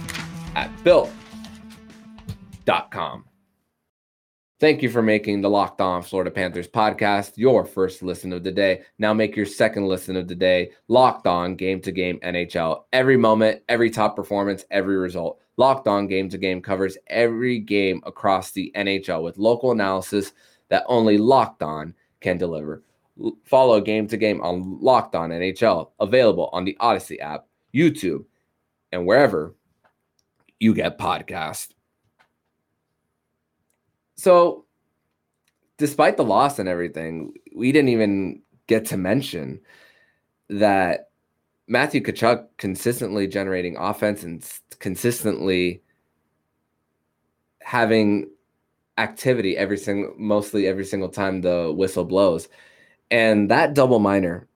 at 0.56 0.70
built.com. 0.84 1.14
Thank 4.60 4.82
you 4.82 4.90
for 4.90 5.00
making 5.00 5.40
the 5.40 5.48
Locked 5.48 5.80
On 5.80 6.02
Florida 6.02 6.30
Panthers 6.30 6.68
podcast 6.68 7.32
your 7.36 7.64
first 7.64 8.02
listen 8.02 8.30
of 8.30 8.44
the 8.44 8.52
day. 8.52 8.82
Now 8.98 9.14
make 9.14 9.34
your 9.34 9.46
second 9.46 9.86
listen 9.86 10.16
of 10.16 10.28
the 10.28 10.34
day. 10.34 10.72
Locked 10.86 11.26
On 11.26 11.56
Game 11.56 11.80
to 11.80 11.90
Game 11.90 12.20
NHL. 12.20 12.82
Every 12.92 13.16
moment, 13.16 13.62
every 13.70 13.88
top 13.88 14.14
performance, 14.14 14.66
every 14.70 14.98
result. 14.98 15.40
Locked 15.56 15.88
On 15.88 16.06
Game 16.06 16.28
to 16.28 16.36
Game 16.36 16.60
covers 16.60 16.98
every 17.06 17.58
game 17.58 18.02
across 18.04 18.50
the 18.50 18.70
NHL 18.76 19.22
with 19.22 19.38
local 19.38 19.72
analysis 19.72 20.32
that 20.68 20.84
only 20.88 21.16
Locked 21.16 21.62
On 21.62 21.94
can 22.20 22.36
deliver. 22.36 22.82
Follow 23.44 23.80
Game 23.80 24.06
to 24.08 24.16
Game 24.16 24.40
on 24.40 24.78
Locked 24.80 25.14
On 25.14 25.30
NHL, 25.30 25.90
available 26.00 26.50
on 26.52 26.64
the 26.64 26.76
Odyssey 26.80 27.20
app, 27.20 27.46
YouTube, 27.74 28.24
and 28.92 29.06
wherever 29.06 29.54
you 30.58 30.74
get 30.74 30.98
podcasts. 30.98 31.68
So, 34.16 34.66
despite 35.78 36.16
the 36.16 36.24
loss 36.24 36.58
and 36.58 36.68
everything, 36.68 37.32
we 37.56 37.72
didn't 37.72 37.88
even 37.88 38.42
get 38.66 38.84
to 38.86 38.96
mention 38.96 39.60
that 40.50 41.10
Matthew 41.66 42.02
Tkachuk 42.02 42.48
consistently 42.58 43.26
generating 43.26 43.76
offense 43.76 44.22
and 44.24 44.44
consistently 44.80 45.82
having 47.62 48.28
activity 48.98 49.56
every 49.56 49.78
single 49.78 50.12
mostly 50.18 50.66
every 50.66 50.84
single 50.84 51.08
time 51.08 51.40
the 51.40 51.72
whistle 51.74 52.04
blows. 52.04 52.48
And 53.10 53.50
that 53.50 53.74
double 53.74 53.98
minor 53.98 54.46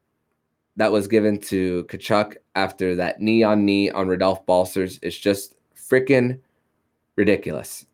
that 0.77 0.93
was 0.93 1.09
given 1.09 1.41
to 1.41 1.85
Tkachuk 1.85 2.37
after 2.55 2.95
that 2.97 3.21
knee 3.21 3.43
on 3.43 3.65
knee 3.65 3.91
on 3.91 4.09
Rodolph 4.09 4.47
Balcers 4.47 4.99
is 4.99 5.19
just 5.19 5.55
freaking 5.77 6.41
ridiculous 7.17 7.87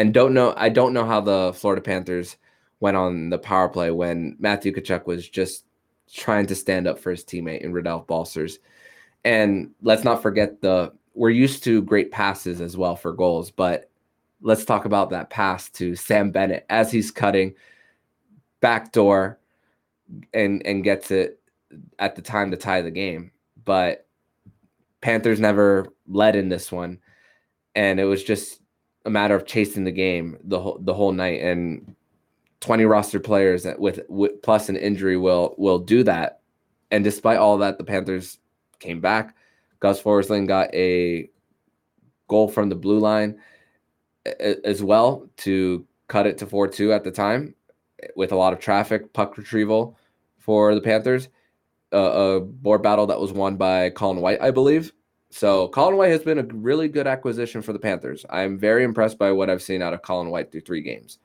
and 0.00 0.14
don't 0.14 0.32
know 0.32 0.54
I 0.56 0.70
don't 0.70 0.94
know 0.94 1.04
how 1.04 1.20
the 1.20 1.52
Florida 1.54 1.82
Panthers 1.82 2.38
went 2.80 2.96
on 2.96 3.28
the 3.28 3.38
power 3.38 3.68
play 3.68 3.90
when 3.90 4.34
Matthew 4.38 4.72
Tkachuk 4.72 5.04
was 5.04 5.28
just 5.28 5.66
trying 6.10 6.46
to 6.46 6.54
stand 6.54 6.86
up 6.86 6.98
for 6.98 7.10
his 7.10 7.22
teammate 7.22 7.60
in 7.60 7.74
Rodolph 7.74 8.06
Balcers. 8.06 8.58
And 9.24 9.72
let's 9.82 10.02
not 10.02 10.22
forget 10.22 10.62
the 10.62 10.92
we're 11.14 11.28
used 11.28 11.62
to 11.64 11.82
great 11.82 12.10
passes 12.10 12.62
as 12.62 12.78
well 12.78 12.96
for 12.96 13.12
goals, 13.12 13.50
but 13.50 13.90
let's 14.40 14.64
talk 14.64 14.86
about 14.86 15.10
that 15.10 15.28
pass 15.28 15.68
to 15.70 15.94
Sam 15.94 16.30
Bennett 16.30 16.64
as 16.70 16.90
he's 16.90 17.10
cutting 17.10 17.54
back 18.60 18.92
door 18.92 19.38
and 20.34 20.64
and 20.66 20.84
gets 20.84 21.10
it 21.10 21.40
at 21.98 22.16
the 22.16 22.22
time 22.22 22.50
to 22.50 22.56
tie 22.56 22.82
the 22.82 22.90
game. 22.90 23.32
But 23.64 24.06
Panthers 25.00 25.40
never 25.40 25.86
led 26.08 26.36
in 26.36 26.48
this 26.48 26.70
one. 26.70 26.98
And 27.74 28.00
it 28.00 28.04
was 28.04 28.24
just 28.24 28.60
a 29.04 29.10
matter 29.10 29.34
of 29.34 29.46
chasing 29.46 29.84
the 29.84 29.92
game 29.92 30.38
the 30.44 30.60
whole 30.60 30.78
the 30.80 30.94
whole 30.94 31.12
night 31.12 31.40
and 31.40 31.94
20 32.60 32.84
roster 32.84 33.18
players 33.18 33.66
with, 33.78 34.00
with 34.08 34.42
plus 34.42 34.68
an 34.68 34.76
injury 34.76 35.16
will 35.16 35.54
will 35.56 35.78
do 35.78 36.02
that 36.02 36.40
and 36.90 37.02
despite 37.04 37.38
all 37.38 37.56
that 37.58 37.78
the 37.78 37.84
panthers 37.84 38.38
came 38.78 39.00
back 39.00 39.34
gus 39.80 40.02
forsling 40.02 40.46
got 40.46 40.72
a 40.74 41.30
goal 42.28 42.48
from 42.48 42.68
the 42.68 42.74
blue 42.74 42.98
line 42.98 43.38
as 44.64 44.82
well 44.82 45.26
to 45.38 45.86
cut 46.08 46.26
it 46.26 46.36
to 46.36 46.46
4-2 46.46 46.94
at 46.94 47.02
the 47.02 47.10
time 47.10 47.54
with 48.16 48.32
a 48.32 48.36
lot 48.36 48.52
of 48.52 48.58
traffic 48.58 49.12
puck 49.14 49.38
retrieval 49.38 49.96
for 50.40 50.74
the 50.74 50.80
panthers 50.80 51.28
uh, 51.92 52.36
a 52.36 52.40
board 52.40 52.82
battle 52.82 53.06
that 53.06 53.20
was 53.20 53.32
won 53.32 53.56
by 53.56 53.90
colin 53.90 54.20
white 54.20 54.40
i 54.42 54.50
believe 54.50 54.92
so 55.30 55.68
Colin 55.68 55.96
White 55.96 56.10
has 56.10 56.22
been 56.22 56.38
a 56.38 56.42
really 56.42 56.88
good 56.88 57.06
acquisition 57.06 57.62
for 57.62 57.72
the 57.72 57.78
Panthers. 57.78 58.26
I'm 58.28 58.58
very 58.58 58.82
impressed 58.82 59.16
by 59.16 59.30
what 59.30 59.48
I've 59.48 59.62
seen 59.62 59.80
out 59.80 59.94
of 59.94 60.02
Colin 60.02 60.30
White 60.30 60.50
through 60.50 60.62
three 60.62 60.82
games. 60.82 61.18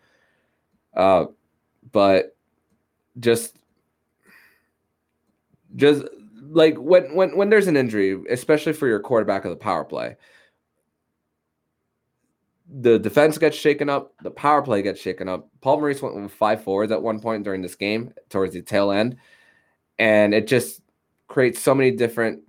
Uh, 0.95 1.25
but 1.91 2.36
just, 3.19 3.57
just 5.75 6.03
like 6.50 6.77
when 6.77 7.15
when 7.15 7.36
when 7.36 7.50
there's 7.50 7.67
an 7.67 7.75
injury, 7.75 8.22
especially 8.29 8.74
for 8.74 8.88
your 8.88 9.00
quarterback 9.00 9.43
of 9.43 9.50
the 9.50 9.57
power 9.57 9.84
play, 9.84 10.15
the 12.67 12.98
defense 12.98 13.38
gets 13.38 13.55
shaken 13.57 13.89
up, 13.89 14.13
the 14.24 14.31
power 14.31 14.62
play 14.62 14.81
gets 14.81 15.00
shaken 15.00 15.29
up. 15.29 15.50
Paul 15.62 15.79
Maurice 15.79 16.01
went 16.01 16.15
with 16.15 16.31
five 16.31 16.63
forwards 16.63 16.91
at 16.91 17.01
one 17.01 17.19
point 17.19 17.43
during 17.43 17.62
this 17.62 17.75
game 17.75 18.13
towards 18.29 18.53
the 18.53 18.62
tail 18.62 18.91
end, 18.91 19.17
and 20.00 20.34
it 20.34 20.48
just 20.48 20.81
creates 21.27 21.62
so 21.62 21.75
many 21.75 21.91
different. 21.91 22.41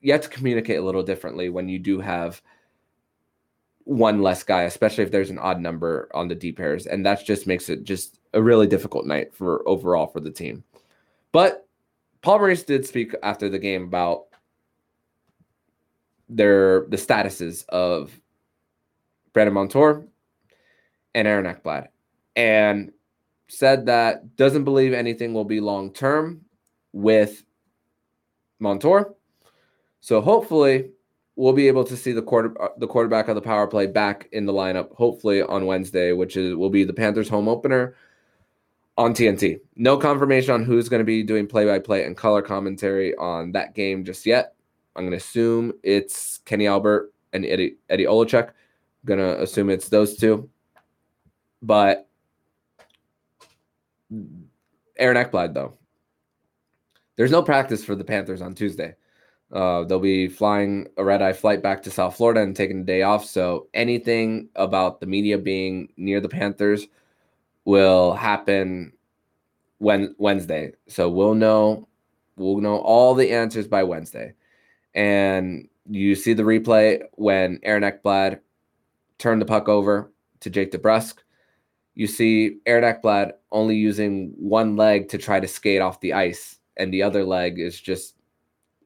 You 0.00 0.12
have 0.12 0.22
to 0.22 0.28
communicate 0.28 0.78
a 0.78 0.82
little 0.82 1.02
differently 1.02 1.50
when 1.50 1.68
you 1.68 1.78
do 1.78 2.00
have 2.00 2.42
one 3.84 4.22
less 4.22 4.42
guy, 4.42 4.62
especially 4.62 5.04
if 5.04 5.10
there's 5.10 5.30
an 5.30 5.38
odd 5.38 5.60
number 5.60 6.08
on 6.14 6.28
the 6.28 6.34
D 6.34 6.52
pairs, 6.52 6.86
and 6.86 7.04
that 7.06 7.24
just 7.24 7.46
makes 7.46 7.68
it 7.68 7.84
just 7.84 8.18
a 8.32 8.42
really 8.42 8.66
difficult 8.66 9.06
night 9.06 9.34
for 9.34 9.66
overall 9.68 10.06
for 10.06 10.20
the 10.20 10.30
team. 10.30 10.64
But 11.32 11.66
Paul 12.22 12.38
Maurice 12.38 12.64
did 12.64 12.86
speak 12.86 13.14
after 13.22 13.48
the 13.48 13.58
game 13.58 13.84
about 13.84 14.24
their 16.28 16.86
the 16.88 16.96
statuses 16.96 17.68
of 17.68 18.19
Brandon 19.32 19.54
Montour 19.54 20.04
and 21.14 21.28
Aaron 21.28 21.46
Ekblad, 21.46 21.88
and 22.36 22.92
said 23.48 23.86
that 23.86 24.36
doesn't 24.36 24.64
believe 24.64 24.92
anything 24.92 25.34
will 25.34 25.44
be 25.44 25.60
long 25.60 25.92
term 25.92 26.42
with 26.92 27.44
Montour. 28.58 29.14
So 30.00 30.20
hopefully 30.20 30.90
we'll 31.36 31.52
be 31.52 31.68
able 31.68 31.84
to 31.84 31.96
see 31.96 32.12
the 32.12 32.22
quarter 32.22 32.60
uh, 32.62 32.68
the 32.78 32.86
quarterback 32.86 33.28
of 33.28 33.34
the 33.34 33.40
power 33.42 33.66
play 33.66 33.86
back 33.86 34.28
in 34.32 34.46
the 34.46 34.52
lineup 34.52 34.94
hopefully 34.94 35.42
on 35.42 35.66
Wednesday, 35.66 36.12
which 36.12 36.36
is 36.36 36.54
will 36.54 36.70
be 36.70 36.84
the 36.84 36.92
Panthers 36.92 37.28
home 37.28 37.48
opener 37.48 37.94
on 38.96 39.14
TNT. 39.14 39.60
No 39.76 39.96
confirmation 39.96 40.52
on 40.52 40.64
who's 40.64 40.88
going 40.88 41.00
to 41.00 41.04
be 41.04 41.22
doing 41.22 41.46
play 41.46 41.64
by 41.64 41.78
play 41.78 42.04
and 42.04 42.16
color 42.16 42.42
commentary 42.42 43.16
on 43.16 43.52
that 43.52 43.74
game 43.74 44.04
just 44.04 44.26
yet. 44.26 44.54
I'm 44.94 45.04
going 45.04 45.12
to 45.12 45.16
assume 45.16 45.72
it's 45.82 46.38
Kenny 46.44 46.66
Albert 46.66 47.12
and 47.32 47.46
Eddie 47.46 47.76
Eddie 47.88 48.04
Olczyk. 48.04 48.50
To 49.06 49.42
assume 49.42 49.70
it's 49.70 49.88
those 49.88 50.16
two. 50.16 50.48
But 51.62 52.08
Aaron 54.98 55.16
Ekblad 55.16 55.54
though. 55.54 55.74
There's 57.16 57.30
no 57.30 57.42
practice 57.42 57.84
for 57.84 57.94
the 57.94 58.04
Panthers 58.04 58.40
on 58.40 58.54
Tuesday. 58.54 58.94
Uh, 59.52 59.84
they'll 59.84 59.98
be 59.98 60.28
flying 60.28 60.86
a 60.96 61.04
red 61.04 61.22
eye 61.22 61.32
flight 61.32 61.62
back 61.62 61.82
to 61.82 61.90
South 61.90 62.16
Florida 62.16 62.40
and 62.40 62.54
taking 62.54 62.80
a 62.80 62.84
day 62.84 63.02
off. 63.02 63.24
So 63.24 63.68
anything 63.74 64.48
about 64.54 65.00
the 65.00 65.06
media 65.06 65.36
being 65.38 65.92
near 65.96 66.20
the 66.20 66.28
Panthers 66.28 66.86
will 67.64 68.12
happen 68.14 68.92
when 69.78 70.14
Wednesday. 70.18 70.72
So 70.88 71.08
we'll 71.08 71.34
know 71.34 71.88
we'll 72.36 72.60
know 72.60 72.78
all 72.78 73.14
the 73.14 73.32
answers 73.32 73.66
by 73.66 73.82
Wednesday. 73.82 74.34
And 74.94 75.68
you 75.88 76.14
see 76.14 76.32
the 76.32 76.42
replay 76.42 77.02
when 77.14 77.60
Aaron 77.62 77.82
Ekblad 77.82 78.40
turned 79.20 79.40
the 79.40 79.46
puck 79.46 79.68
over 79.68 80.10
to 80.40 80.50
Jake 80.50 80.72
DeBrusk. 80.72 81.18
You 81.94 82.06
see 82.06 82.56
Aaron 82.66 82.82
Ekblad 82.82 83.32
only 83.52 83.76
using 83.76 84.34
one 84.36 84.76
leg 84.76 85.08
to 85.10 85.18
try 85.18 85.38
to 85.38 85.46
skate 85.46 85.80
off 85.80 86.00
the 86.00 86.14
ice, 86.14 86.58
and 86.76 86.92
the 86.92 87.02
other 87.02 87.24
leg 87.24 87.60
is 87.60 87.80
just 87.80 88.16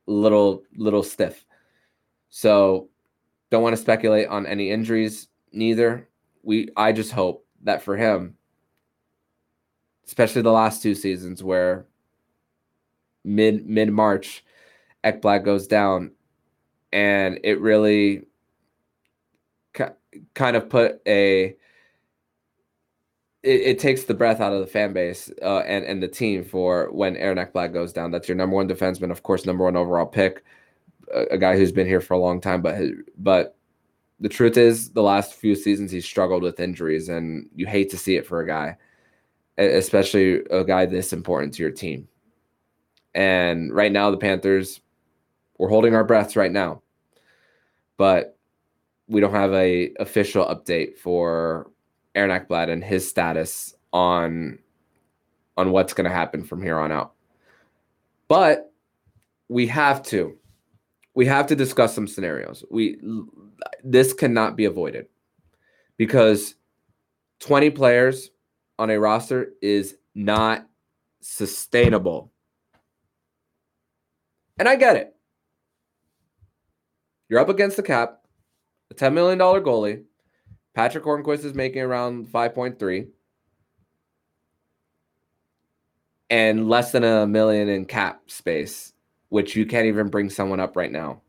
little 0.06 0.62
little 0.76 1.02
stiff. 1.02 1.46
So 2.28 2.88
don't 3.50 3.62
want 3.62 3.76
to 3.76 3.80
speculate 3.80 4.28
on 4.28 4.46
any 4.46 4.70
injuries 4.70 5.28
neither. 5.52 6.08
We 6.42 6.68
I 6.76 6.92
just 6.92 7.12
hope 7.12 7.46
that 7.62 7.82
for 7.82 7.96
him, 7.96 8.36
especially 10.06 10.42
the 10.42 10.50
last 10.50 10.82
two 10.82 10.94
seasons 10.94 11.42
where 11.42 11.86
mid 13.24 13.66
mid 13.66 13.92
March 13.92 14.44
Ekblad 15.04 15.44
goes 15.44 15.66
down 15.66 16.12
and 16.92 17.38
it 17.44 17.60
really 17.60 18.24
kind 20.34 20.56
of 20.56 20.68
put 20.68 21.00
a 21.06 21.56
it, 23.44 23.60
it, 23.60 23.78
takes 23.78 24.04
the 24.04 24.14
breath 24.14 24.40
out 24.40 24.54
of 24.54 24.60
the 24.60 24.66
fan 24.66 24.94
base 24.94 25.30
uh, 25.42 25.58
and 25.60 25.84
and 25.84 26.02
the 26.02 26.08
team 26.08 26.42
for 26.42 26.88
when 26.90 27.16
Aaron 27.16 27.38
Ekblad 27.38 27.72
goes 27.74 27.92
down. 27.92 28.10
That's 28.10 28.26
your 28.26 28.36
number 28.36 28.56
one 28.56 28.68
defenseman, 28.68 29.10
of 29.10 29.22
course, 29.22 29.44
number 29.44 29.64
one 29.64 29.76
overall 29.76 30.06
pick, 30.06 30.42
a, 31.14 31.24
a 31.32 31.38
guy 31.38 31.56
who's 31.56 31.72
been 31.72 31.86
here 31.86 32.00
for 32.00 32.14
a 32.14 32.18
long 32.18 32.40
time. 32.40 32.62
But 32.62 32.76
but 33.18 33.56
the 34.18 34.30
truth 34.30 34.56
is, 34.56 34.90
the 34.90 35.02
last 35.02 35.34
few 35.34 35.54
seasons 35.54 35.90
he's 35.90 36.06
struggled 36.06 36.42
with 36.42 36.58
injuries, 36.58 37.10
and 37.10 37.48
you 37.54 37.66
hate 37.66 37.90
to 37.90 37.98
see 37.98 38.16
it 38.16 38.26
for 38.26 38.40
a 38.40 38.46
guy, 38.46 38.78
especially 39.58 40.42
a 40.50 40.64
guy 40.64 40.86
this 40.86 41.12
important 41.12 41.52
to 41.54 41.62
your 41.62 41.72
team. 41.72 42.08
And 43.14 43.74
right 43.74 43.92
now, 43.92 44.10
the 44.10 44.16
Panthers, 44.16 44.80
we're 45.58 45.68
holding 45.68 45.94
our 45.94 46.04
breaths 46.04 46.34
right 46.34 46.50
now, 46.50 46.82
but 47.98 48.38
we 49.08 49.20
don't 49.20 49.32
have 49.32 49.52
a 49.52 49.92
official 50.00 50.44
update 50.46 50.96
for 50.96 51.70
Aaron 52.14 52.30
Ekblad 52.30 52.70
and 52.70 52.82
his 52.82 53.08
status 53.08 53.74
on 53.92 54.58
on 55.56 55.70
what's 55.70 55.92
going 55.92 56.08
to 56.08 56.14
happen 56.14 56.42
from 56.42 56.62
here 56.62 56.78
on 56.78 56.90
out. 56.90 57.12
But 58.28 58.72
we 59.48 59.66
have 59.68 60.02
to 60.04 60.36
we 61.14 61.26
have 61.26 61.46
to 61.46 61.56
discuss 61.56 61.94
some 61.94 62.08
scenarios. 62.08 62.64
We 62.70 62.98
this 63.82 64.12
cannot 64.12 64.56
be 64.56 64.64
avoided 64.64 65.06
because 65.96 66.54
20 67.40 67.70
players 67.70 68.30
on 68.78 68.90
a 68.90 68.98
roster 68.98 69.52
is 69.62 69.96
not 70.14 70.66
sustainable. 71.20 72.32
And 74.58 74.68
I 74.68 74.76
get 74.76 74.96
it. 74.96 75.14
You're 77.28 77.40
up 77.40 77.48
against 77.48 77.76
the 77.76 77.82
cap, 77.82 78.23
a 79.00 79.04
$10 79.04 79.12
million 79.12 79.38
goalie, 79.38 80.02
Patric 80.74 81.04
Hornqvist 81.04 81.44
is 81.44 81.54
making 81.54 81.82
around 81.82 82.26
5.3 82.26 83.08
and 86.30 86.68
less 86.68 86.92
than 86.92 87.04
a 87.04 87.26
million 87.26 87.68
in 87.68 87.84
cap 87.84 88.22
space, 88.26 88.92
which 89.28 89.54
you 89.54 89.66
can't 89.66 89.86
even 89.86 90.08
bring 90.08 90.30
someone 90.30 90.60
up 90.60 90.76
right 90.76 90.90
now 90.90 91.20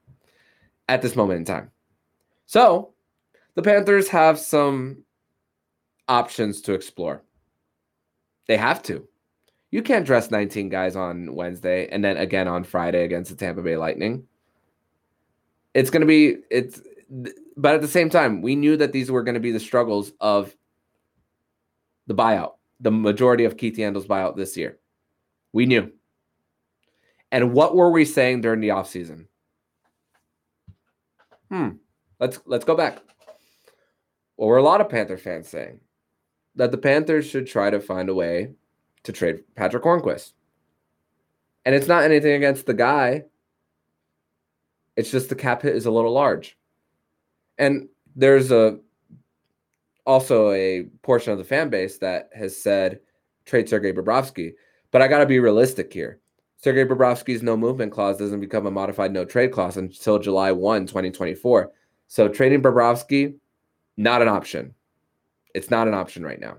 at 0.87 1.01
this 1.01 1.15
moment 1.15 1.39
in 1.39 1.45
time. 1.45 1.71
So 2.45 2.93
the 3.55 3.61
Panthers 3.61 4.07
have 4.09 4.39
some 4.39 5.03
options 6.07 6.61
to 6.61 6.73
explore. 6.73 7.23
They 8.47 8.57
have 8.57 8.81
to. 8.83 9.07
You 9.71 9.81
can't 9.81 10.05
dress 10.05 10.31
19 10.31 10.69
guys 10.69 10.95
on 10.95 11.35
Wednesday 11.35 11.87
and 11.89 12.03
then 12.03 12.17
again 12.17 12.47
on 12.47 12.63
Friday 12.63 13.03
against 13.03 13.29
the 13.29 13.35
Tampa 13.35 13.61
Bay 13.61 13.75
Lightning. 13.75 14.27
It's 15.73 15.89
going 15.89 16.01
to 16.01 16.07
be 16.07 16.37
it's 16.49 16.81
but 17.57 17.75
at 17.75 17.81
the 17.81 17.87
same 17.87 18.09
time, 18.09 18.41
we 18.41 18.55
knew 18.55 18.77
that 18.77 18.91
these 18.91 19.09
were 19.09 19.23
going 19.23 19.35
to 19.35 19.39
be 19.39 19.51
the 19.51 19.59
struggles 19.59 20.11
of 20.19 20.55
the 22.07 22.15
buyout, 22.15 22.53
the 22.79 22.91
majority 22.91 23.45
of 23.45 23.57
Keith 23.57 23.77
Yandle's 23.77 24.07
buyout 24.07 24.35
this 24.35 24.57
year. 24.57 24.79
We 25.53 25.65
knew. 25.65 25.91
And 27.31 27.53
what 27.53 27.75
were 27.75 27.91
we 27.91 28.05
saying 28.05 28.41
during 28.41 28.59
the 28.59 28.69
offseason? 28.69 29.27
Hmm. 31.49 31.69
Let's 32.19 32.39
let's 32.45 32.65
go 32.65 32.75
back. 32.75 33.01
What 34.35 34.47
were 34.47 34.57
a 34.57 34.63
lot 34.63 34.81
of 34.81 34.89
Panther 34.89 35.17
fans 35.17 35.47
saying? 35.47 35.79
That 36.55 36.71
the 36.71 36.77
Panthers 36.77 37.25
should 37.25 37.47
try 37.47 37.69
to 37.69 37.79
find 37.79 38.09
a 38.09 38.15
way 38.15 38.51
to 39.03 39.11
trade 39.11 39.43
Patric 39.55 39.83
Hornqvist. 39.83 40.33
And 41.65 41.73
it's 41.73 41.87
not 41.87 42.03
anything 42.03 42.33
against 42.33 42.65
the 42.65 42.73
guy. 42.73 43.23
It's 44.95 45.11
just 45.11 45.29
the 45.29 45.35
cap 45.35 45.61
hit 45.61 45.75
is 45.75 45.85
a 45.85 45.91
little 45.91 46.13
large. 46.13 46.57
And 47.57 47.87
there's 48.15 48.51
a 48.51 48.79
also 50.05 50.51
a 50.51 50.83
portion 51.01 51.31
of 51.31 51.37
the 51.37 51.43
fan 51.43 51.69
base 51.69 51.97
that 51.97 52.29
has 52.33 52.55
said 52.55 52.99
trade 53.45 53.67
Sergei 53.67 53.91
Bobrovsky. 53.91 54.53
But 54.91 55.01
I 55.01 55.07
got 55.07 55.19
to 55.19 55.25
be 55.25 55.39
realistic 55.39 55.91
here. 55.91 56.19
Sergei 56.57 56.85
Bobrovsky's 56.85 57.43
no 57.43 57.57
movement 57.57 57.91
clause 57.91 58.17
doesn't 58.17 58.39
become 58.39 58.65
a 58.65 58.71
modified 58.71 59.11
no 59.11 59.25
trade 59.25 59.51
clause 59.51 59.77
until 59.77 60.19
July 60.19 60.51
1, 60.51 60.87
2024. 60.87 61.71
So 62.07 62.27
trading 62.27 62.61
Bobrovsky, 62.61 63.35
not 63.97 64.21
an 64.21 64.27
option. 64.27 64.73
It's 65.53 65.69
not 65.69 65.87
an 65.87 65.93
option 65.93 66.23
right 66.23 66.39
now. 66.39 66.57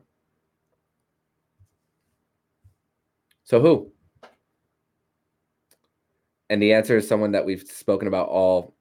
So 3.45 3.61
who? 3.61 3.93
And 6.51 6.63
the 6.63 6.73
answer 6.73 6.97
is 6.97 7.09
someone 7.09 7.33
that 7.33 7.45
we've 7.45 7.63
spoken 7.63 8.09
about 8.09 8.29
all 8.29 8.75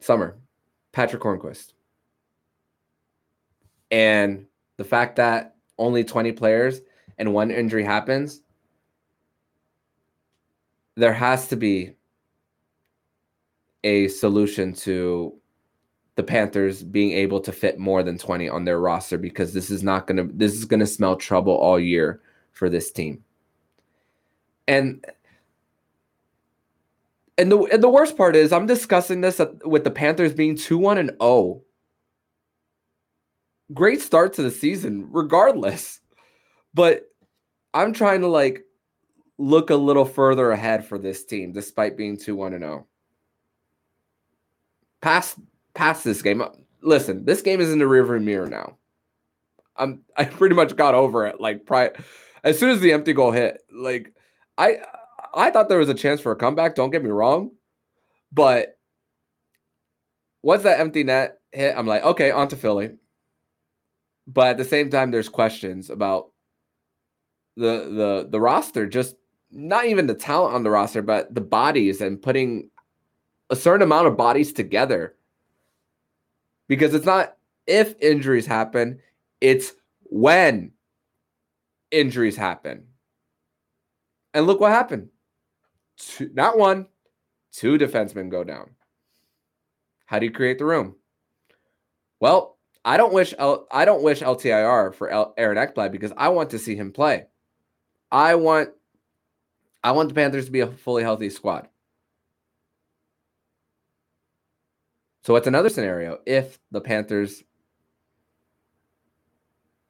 summer 0.00 0.36
Patric 0.96 1.20
Hornqvist. 1.20 1.74
And 3.90 4.46
the 4.78 4.84
fact 4.84 5.16
that 5.16 5.56
only 5.76 6.02
20 6.02 6.32
players 6.32 6.80
and 7.18 7.34
one 7.34 7.50
injury 7.50 7.84
happens, 7.84 8.40
there 10.94 11.12
has 11.12 11.48
to 11.48 11.56
be 11.56 11.96
a 13.84 14.08
solution 14.08 14.72
to 14.72 15.34
the 16.14 16.22
Panthers 16.22 16.82
being 16.82 17.12
able 17.12 17.40
to 17.40 17.52
fit 17.52 17.78
more 17.78 18.02
than 18.02 18.16
20 18.16 18.48
on 18.48 18.64
their 18.64 18.80
roster 18.80 19.18
because 19.18 19.52
this 19.52 19.68
is 19.68 19.82
not 19.82 20.06
going 20.06 20.16
to 20.16 20.34
this 20.34 20.54
is 20.54 20.64
going 20.64 20.80
to 20.80 20.86
smell 20.86 21.14
trouble 21.14 21.52
all 21.52 21.78
year 21.78 22.22
for 22.52 22.70
this 22.70 22.90
team. 22.90 23.22
And 24.66 25.04
and 27.38 27.52
the 27.52 27.58
and 27.64 27.82
the 27.82 27.88
worst 27.88 28.16
part 28.16 28.34
is 28.36 28.52
I'm 28.52 28.66
discussing 28.66 29.20
this 29.20 29.40
with 29.64 29.84
the 29.84 29.90
Panthers 29.90 30.32
being 30.32 30.54
2-1 30.54 30.98
and 30.98 31.10
0. 31.20 31.62
great 33.72 34.00
start 34.00 34.32
to 34.34 34.42
the 34.42 34.50
season, 34.50 35.08
regardless. 35.10 36.00
But 36.72 37.04
I'm 37.74 37.92
trying 37.92 38.22
to 38.22 38.28
like 38.28 38.64
look 39.38 39.70
a 39.70 39.76
little 39.76 40.06
further 40.06 40.50
ahead 40.50 40.86
for 40.86 40.98
this 40.98 41.24
team, 41.24 41.52
despite 41.52 41.96
being 41.96 42.16
2 42.16 42.34
1 42.34 42.54
and 42.54 42.62
0. 42.62 42.86
Past 45.02 45.38
past 45.74 46.04
this 46.04 46.22
game. 46.22 46.40
Uh, 46.40 46.48
listen, 46.80 47.24
this 47.24 47.42
game 47.42 47.60
is 47.60 47.70
in 47.70 47.78
the 47.78 47.84
rearview 47.84 48.22
mirror 48.22 48.48
now. 48.48 48.78
I'm 49.76 50.02
I 50.16 50.24
pretty 50.24 50.54
much 50.54 50.74
got 50.74 50.94
over 50.94 51.26
it. 51.26 51.40
Like 51.40 51.66
prior 51.66 51.92
as 52.44 52.58
soon 52.58 52.70
as 52.70 52.80
the 52.80 52.92
empty 52.92 53.12
goal 53.12 53.32
hit, 53.32 53.60
like 53.70 54.14
I 54.56 54.78
I 55.36 55.50
thought 55.50 55.68
there 55.68 55.78
was 55.78 55.90
a 55.90 55.94
chance 55.94 56.20
for 56.20 56.32
a 56.32 56.36
comeback, 56.36 56.74
don't 56.74 56.90
get 56.90 57.04
me 57.04 57.10
wrong. 57.10 57.50
But 58.32 58.78
once 60.42 60.62
that 60.62 60.80
empty 60.80 61.04
net 61.04 61.38
hit, 61.52 61.76
I'm 61.76 61.86
like, 61.86 62.02
okay, 62.02 62.30
on 62.30 62.48
to 62.48 62.56
Philly. 62.56 62.92
But 64.26 64.48
at 64.48 64.56
the 64.56 64.64
same 64.64 64.90
time, 64.90 65.10
there's 65.10 65.28
questions 65.28 65.90
about 65.90 66.30
the 67.56 67.90
the 67.90 68.28
the 68.30 68.40
roster, 68.40 68.86
just 68.86 69.16
not 69.50 69.86
even 69.86 70.06
the 70.06 70.14
talent 70.14 70.54
on 70.54 70.62
the 70.62 70.70
roster, 70.70 71.02
but 71.02 71.32
the 71.34 71.40
bodies 71.40 72.00
and 72.00 72.20
putting 72.20 72.70
a 73.50 73.56
certain 73.56 73.82
amount 73.82 74.08
of 74.08 74.16
bodies 74.16 74.52
together. 74.52 75.14
Because 76.66 76.94
it's 76.94 77.06
not 77.06 77.36
if 77.66 77.94
injuries 78.00 78.46
happen, 78.46 79.00
it's 79.40 79.72
when 80.02 80.72
injuries 81.90 82.36
happen. 82.36 82.86
And 84.34 84.46
look 84.46 84.60
what 84.60 84.72
happened. 84.72 85.08
Two, 85.98 86.30
not 86.34 86.58
one, 86.58 86.86
two 87.52 87.78
defensemen 87.78 88.30
go 88.30 88.44
down. 88.44 88.70
How 90.06 90.18
do 90.18 90.26
you 90.26 90.32
create 90.32 90.58
the 90.58 90.64
room? 90.64 90.96
Well, 92.20 92.56
I 92.84 92.96
don't 92.96 93.12
wish 93.12 93.34
L, 93.38 93.66
I 93.70 93.84
don't 93.84 94.02
wish 94.02 94.20
LTIR 94.20 94.94
for 94.94 95.10
L, 95.10 95.34
Aaron 95.36 95.58
Ekblad 95.58 95.90
because 95.92 96.12
I 96.16 96.28
want 96.28 96.50
to 96.50 96.58
see 96.58 96.76
him 96.76 96.92
play. 96.92 97.26
I 98.12 98.36
want 98.36 98.70
I 99.82 99.92
want 99.92 100.08
the 100.08 100.14
Panthers 100.14 100.46
to 100.46 100.52
be 100.52 100.60
a 100.60 100.66
fully 100.66 101.02
healthy 101.02 101.30
squad. 101.30 101.68
So 105.22 105.32
what's 105.32 105.48
another 105.48 105.68
scenario 105.68 106.20
if 106.24 106.58
the 106.70 106.80
Panthers 106.80 107.42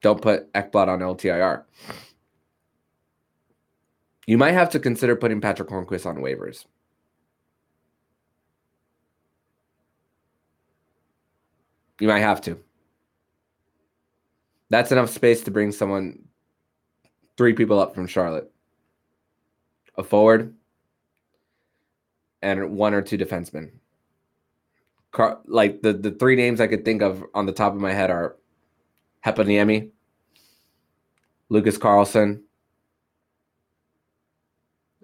don't 0.01 0.21
put 0.21 0.51
Ekblad 0.53 0.87
on 0.87 0.99
LTIR? 0.99 1.63
You 4.27 4.37
might 4.37 4.51
have 4.51 4.69
to 4.71 4.79
consider 4.79 5.15
putting 5.15 5.39
Patric 5.39 5.69
Hornqvist 5.69 6.05
on 6.05 6.17
waivers. 6.17 6.65
You 11.99 12.09
might 12.09 12.19
have 12.19 12.41
to. 12.41 12.59
That's 14.69 14.91
enough 14.91 15.09
space 15.09 15.43
to 15.45 15.51
bring 15.51 15.71
someone, 15.71 16.19
three 17.37 17.53
people 17.53 17.79
up 17.79 17.95
from 17.95 18.05
Charlotte 18.05 18.51
a 19.97 20.03
forward 20.03 20.53
and 22.43 22.71
one 22.71 22.93
or 22.93 23.01
two 23.01 23.17
defensemen. 23.17 23.71
Car- 25.11 25.39
like 25.45 25.81
the, 25.81 25.93
the 25.93 26.11
three 26.11 26.35
names 26.35 26.61
I 26.61 26.67
could 26.67 26.85
think 26.85 27.01
of 27.01 27.23
on 27.33 27.47
the 27.47 27.51
top 27.51 27.73
of 27.73 27.81
my 27.81 27.93
head 27.93 28.11
are 28.11 28.35
Heponiemi, 29.25 29.89
Lucas 31.49 31.79
Carlsson, 31.79 32.43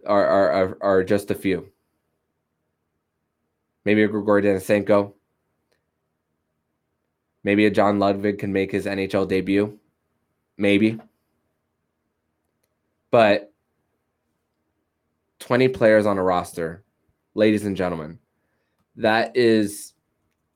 are, 0.06 0.26
are, 0.28 0.78
are, 0.82 1.04
just 1.04 1.32
a 1.32 1.36
few. 1.36 1.70
Maybe 3.86 4.04
a 4.04 4.08
Grigori 4.08 4.42
Denisenko. 4.42 5.14
Maybe 7.44 7.66
a 7.66 7.72
John 7.72 8.00
Ludvig 8.00 8.40
can 8.40 8.54
make 8.54 8.72
his 8.72 8.86
NHL 8.86 9.28
debut. 9.28 9.78
Maybe. 10.58 11.00
But 13.12 13.52
20 15.40 15.68
players 15.70 16.06
on 16.06 16.18
a 16.18 16.24
roster, 16.24 16.84
ladies 17.36 17.66
and 17.66 17.76
gentlemen, 17.76 18.18
that 18.96 19.36
is 19.36 19.94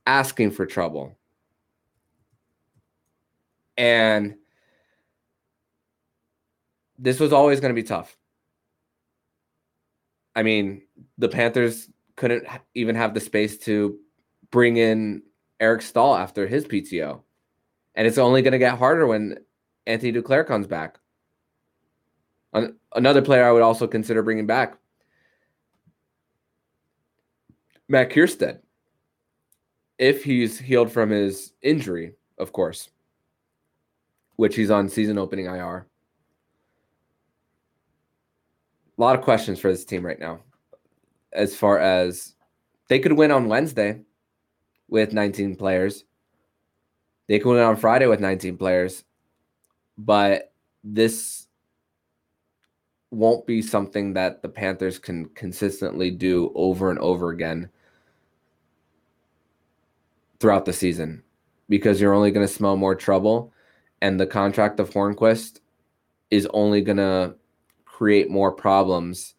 asking 0.05 0.51
for 0.51 0.65
trouble. 0.65 1.17
And 3.77 4.35
this 6.97 7.19
was 7.19 7.33
always 7.33 7.59
going 7.59 7.75
to 7.75 7.79
be 7.79 7.87
tough. 7.87 8.17
I 10.37 10.43
mean, 10.43 10.83
the 11.17 11.27
Panthers 11.27 11.89
couldn't 12.15 12.45
even 12.75 12.95
have 12.95 13.15
the 13.15 13.19
space 13.19 13.57
to 13.57 13.97
bring 14.51 14.77
in 14.77 15.23
Eric 15.59 15.81
Staal 15.81 16.15
after 16.15 16.45
his 16.45 16.63
PTO. 16.63 17.21
And 17.95 18.05
it's 18.05 18.19
only 18.19 18.43
going 18.43 18.51
to 18.51 18.59
get 18.59 18.77
harder 18.77 19.07
when 19.07 19.39
Anthony 19.87 20.13
Duclair 20.13 20.45
comes 20.45 20.67
back. 20.67 20.99
Another 22.93 23.23
player 23.23 23.43
I 23.43 23.51
would 23.51 23.63
also 23.63 23.87
consider 23.87 24.21
bringing 24.21 24.45
back 24.45 24.77
Matt 27.87 28.11
Kiersted. 28.11 28.59
If 29.97 30.23
he's 30.23 30.59
healed 30.59 30.91
from 30.91 31.09
his 31.09 31.53
injury, 31.63 32.13
of 32.37 32.53
course, 32.53 32.89
which 34.35 34.55
he's 34.55 34.69
on 34.69 34.87
season 34.87 35.17
opening 35.17 35.47
IR. 35.47 35.87
A 38.97 39.01
lot 39.01 39.17
of 39.17 39.23
questions 39.23 39.59
for 39.59 39.71
this 39.71 39.85
team 39.85 40.05
right 40.05 40.19
now 40.19 40.39
as 41.33 41.55
far 41.55 41.79
as 41.79 42.33
they 42.89 42.99
could 42.99 43.13
win 43.13 43.31
on 43.31 43.47
Wednesday 43.47 44.01
with 44.87 45.13
19 45.13 45.55
players. 45.55 46.03
They 47.27 47.39
could 47.39 47.51
win 47.51 47.63
on 47.63 47.75
Friday 47.75 48.07
with 48.07 48.19
19 48.19 48.57
players. 48.57 49.03
But 49.97 50.53
this 50.83 51.47
won't 53.11 53.45
be 53.45 53.61
something 53.61 54.13
that 54.13 54.41
the 54.41 54.49
Panthers 54.49 54.99
can 54.99 55.25
consistently 55.29 56.11
do 56.11 56.51
over 56.55 56.89
and 56.89 56.99
over 56.99 57.29
again 57.29 57.69
throughout 60.39 60.65
the 60.65 60.73
season 60.73 61.23
because 61.69 61.99
you're 61.99 62.13
only 62.13 62.31
going 62.31 62.45
to 62.45 62.53
smell 62.53 62.77
more 62.77 62.95
trouble. 62.95 63.53
And 64.01 64.19
the 64.19 64.27
contract 64.27 64.79
of 64.79 64.91
Hornqvist 64.91 65.59
is 66.29 66.47
only 66.53 66.81
going 66.81 66.97
to 66.97 67.35
create 67.97 68.29
more 68.29 68.51
problems 68.51 69.33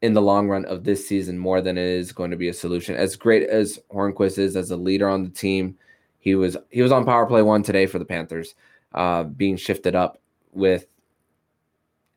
in 0.00 0.14
the 0.14 0.22
long 0.22 0.48
run 0.48 0.64
of 0.64 0.82
this 0.82 1.06
season 1.06 1.38
more 1.38 1.60
than 1.60 1.76
it 1.76 1.84
is 1.84 2.10
going 2.10 2.30
to 2.30 2.36
be 2.36 2.48
a 2.48 2.54
solution. 2.54 2.96
As 2.96 3.16
great 3.16 3.46
as 3.50 3.78
Hornqvist 3.92 4.38
is 4.38 4.56
as 4.56 4.70
a 4.70 4.76
leader 4.76 5.06
on 5.10 5.24
the 5.24 5.28
team, 5.28 5.76
he 6.18 6.34
was 6.34 6.56
he 6.70 6.80
was 6.80 6.90
on 6.90 7.04
power 7.04 7.26
play 7.26 7.42
one 7.42 7.62
today 7.62 7.84
for 7.84 7.98
the 7.98 8.06
Panthers, 8.06 8.54
uh, 8.94 9.24
being 9.24 9.58
shifted 9.58 9.94
up 9.94 10.18
with 10.52 10.86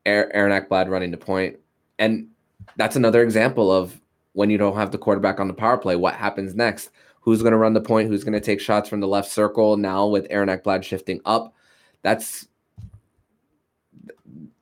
Aaron 0.06 0.54
Ekblad 0.54 0.88
running 0.88 1.12
the 1.12 1.18
point, 1.18 1.58
and 2.00 2.30
that's 2.78 2.96
another 2.96 3.22
example 3.22 3.70
of 3.70 4.00
when 4.32 4.50
you 4.50 4.58
don't 4.58 4.78
have 4.78 4.92
the 4.92 4.98
quarterback 4.98 5.42
on 5.42 5.50
the 5.50 5.54
power 5.54 5.78
play, 5.78 5.98
what 5.98 6.16
happens 6.16 6.56
next? 6.56 6.92
Who's 7.20 7.42
going 7.42 7.52
to 7.52 7.58
run 7.58 7.74
the 7.74 7.82
point? 7.82 8.08
Who's 8.08 8.24
going 8.24 8.40
to 8.40 8.40
take 8.40 8.62
shots 8.62 8.88
from 8.88 9.02
the 9.02 9.08
left 9.08 9.30
circle? 9.30 9.76
Now 9.76 10.08
with 10.08 10.26
Aaron 10.30 10.48
Ekblad 10.48 10.84
shifting 10.84 11.20
up, 11.26 11.54
that's 12.02 12.48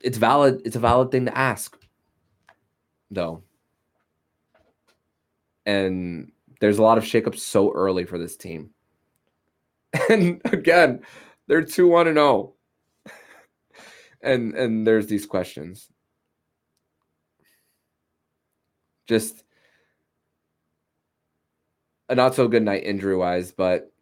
it's 0.00 0.18
valid. 0.18 0.62
It's 0.64 0.76
a 0.76 0.80
valid 0.80 1.10
thing 1.10 1.26
to 1.26 1.36
ask, 1.36 1.76
though. 3.10 3.42
And 5.66 6.32
there's 6.60 6.78
a 6.78 6.82
lot 6.82 6.98
of 6.98 7.04
shakeups 7.04 7.38
so 7.38 7.72
early 7.72 8.04
for 8.04 8.18
this 8.18 8.36
team. 8.36 8.70
And 10.10 10.40
again, 10.44 11.00
they're 11.46 11.62
2 11.64 11.88
1 11.88 12.08
and 12.08 12.16
0. 12.16 12.54
And 14.22 14.54
and 14.54 14.86
there's 14.86 15.06
these 15.06 15.26
questions. 15.26 15.88
Just 19.06 19.44
a 22.08 22.14
not 22.14 22.34
so 22.34 22.48
good 22.48 22.62
night 22.62 22.84
injury 22.84 23.16
wise, 23.16 23.52
but 23.52 23.92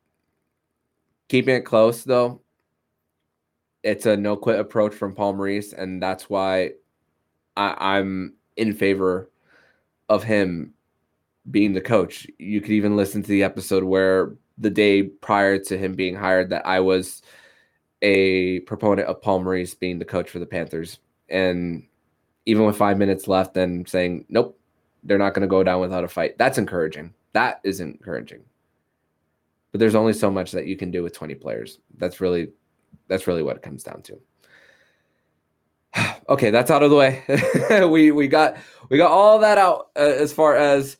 keeping 1.29 1.57
it 1.57 1.63
close 1.63 2.05
though. 2.05 2.41
It's 3.87 4.05
a 4.05 4.17
no 4.17 4.37
quit 4.37 4.59
approach 4.59 4.95
from 4.95 5.15
Paul 5.15 5.35
Maurice, 5.35 5.73
and 5.73 6.03
that's 6.03 6.29
why 6.29 6.73
I, 7.57 7.77
I'm 7.79 8.35
in 8.57 8.73
favor 8.73 9.31
of 10.09 10.25
him 10.25 10.75
being 11.51 11.73
the 11.73 11.81
coach. 11.81 12.27
You 12.39 12.61
could 12.61 12.73
even 12.73 12.97
listen 12.97 13.23
to 13.23 13.29
the 13.29 13.45
episode 13.45 13.85
where 13.85 14.35
the 14.59 14.71
day 14.71 15.05
prior 15.05 15.59
to 15.59 15.79
him 15.79 15.95
being 15.95 16.17
hired 16.17 16.51
that 16.51 16.67
I 16.67 16.81
was 16.81 17.23
a 18.03 18.59
proponent 18.61 19.07
of 19.07 19.23
Paul 19.23 19.45
Maurice 19.45 19.75
being 19.75 20.01
the 20.01 20.05
coach 20.05 20.31
for 20.31 20.41
the 20.41 20.47
Panthers. 20.47 20.99
And 21.29 21.87
even 22.45 22.65
with 22.65 22.77
five 22.77 22.99
minutes 22.99 23.29
left 23.29 23.57
and 23.57 23.89
saying, 23.89 24.25
nope, 24.29 24.59
they're 25.05 25.17
not 25.17 25.33
going 25.35 25.43
to 25.43 25.49
go 25.49 25.63
down 25.63 25.81
without 25.81 26.03
a 26.03 26.09
fight. 26.09 26.39
That's 26.39 26.59
encouraging. 26.59 27.15
That 27.35 27.61
is 27.63 27.79
encouraging. 27.79 28.43
But 29.71 29.79
there's 29.79 29.95
only 29.95 30.13
so 30.13 30.29
much 30.29 30.51
that 30.53 30.67
you 30.67 30.77
can 30.77 30.91
do 30.91 31.05
with 31.05 31.13
20 31.13 31.37
players. 31.37 31.79
That's 31.99 32.21
really 32.21 32.49
that's 33.09 33.27
really 33.27 33.43
what 33.43 33.57
it 33.57 33.63
comes 33.63 33.83
down 33.83 34.03
to. 34.03 34.21
okay, 36.29 36.51
that's 36.51 36.71
out 36.71 36.83
of 36.83 36.91
the 36.91 36.97
way. 36.97 37.23
we 37.91 38.11
we 38.11 38.29
got 38.29 38.57
we 38.89 38.97
got 38.97 39.11
all 39.11 39.39
that 39.41 39.59
out 39.59 39.91
uh, 39.97 40.01
as 40.01 40.33
far 40.33 40.57
as 40.57 40.97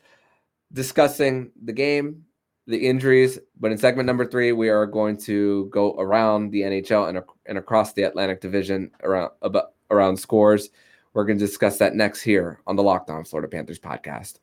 discussing 0.73 1.51
the 1.63 1.73
game 1.73 2.25
the 2.67 2.77
injuries. 2.77 3.39
But 3.59 3.71
in 3.71 3.77
segment 3.77 4.05
number 4.05 4.25
three, 4.25 4.51
we 4.51 4.69
are 4.69 4.85
going 4.85 5.17
to 5.19 5.65
go 5.71 5.95
around 5.97 6.51
the 6.51 6.61
NHL 6.61 7.09
and, 7.09 7.23
and 7.45 7.57
across 7.57 7.93
the 7.93 8.03
Atlantic 8.03 8.41
Division 8.41 8.91
around 9.01 9.31
about 9.41 9.73
around 9.89 10.17
scores. 10.17 10.69
We're 11.13 11.25
going 11.25 11.39
to 11.39 11.45
discuss 11.45 11.77
that 11.79 11.95
next 11.95 12.21
here 12.21 12.61
on 12.67 12.75
the 12.75 12.83
Locked 12.83 13.09
On 13.09 13.23
Florida 13.23 13.47
Panthers 13.47 13.79
podcast. 13.79 14.39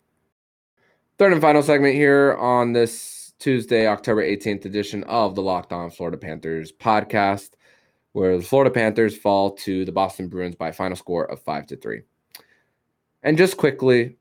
Third 1.19 1.33
and 1.33 1.41
final 1.41 1.63
segment 1.63 1.95
here 1.95 2.37
on 2.41 2.73
this 2.73 2.93
Tuesday, 3.39 3.87
October 3.87 4.23
18th 4.23 4.65
edition 4.65 5.05
of 5.05 5.35
the 5.35 5.43
Locked 5.43 5.73
On 5.73 5.91
Florida 5.91 6.17
Panthers 6.17 6.73
podcast, 6.73 7.51
where 8.13 8.37
the 8.37 8.43
Florida 8.45 8.71
Panthers 8.71 9.17
fall 9.17 9.53
to 9.57 9.85
the 9.85 9.93
Boston 9.93 10.29
Bruins 10.29 10.55
by 10.55 10.71
final 10.73 10.97
score 10.97 11.25
of 11.25 11.43
5 11.43 11.67
to 11.69 11.77
3. 11.77 12.03
And 13.23 13.37
just 13.37 13.57
quickly 13.57 14.17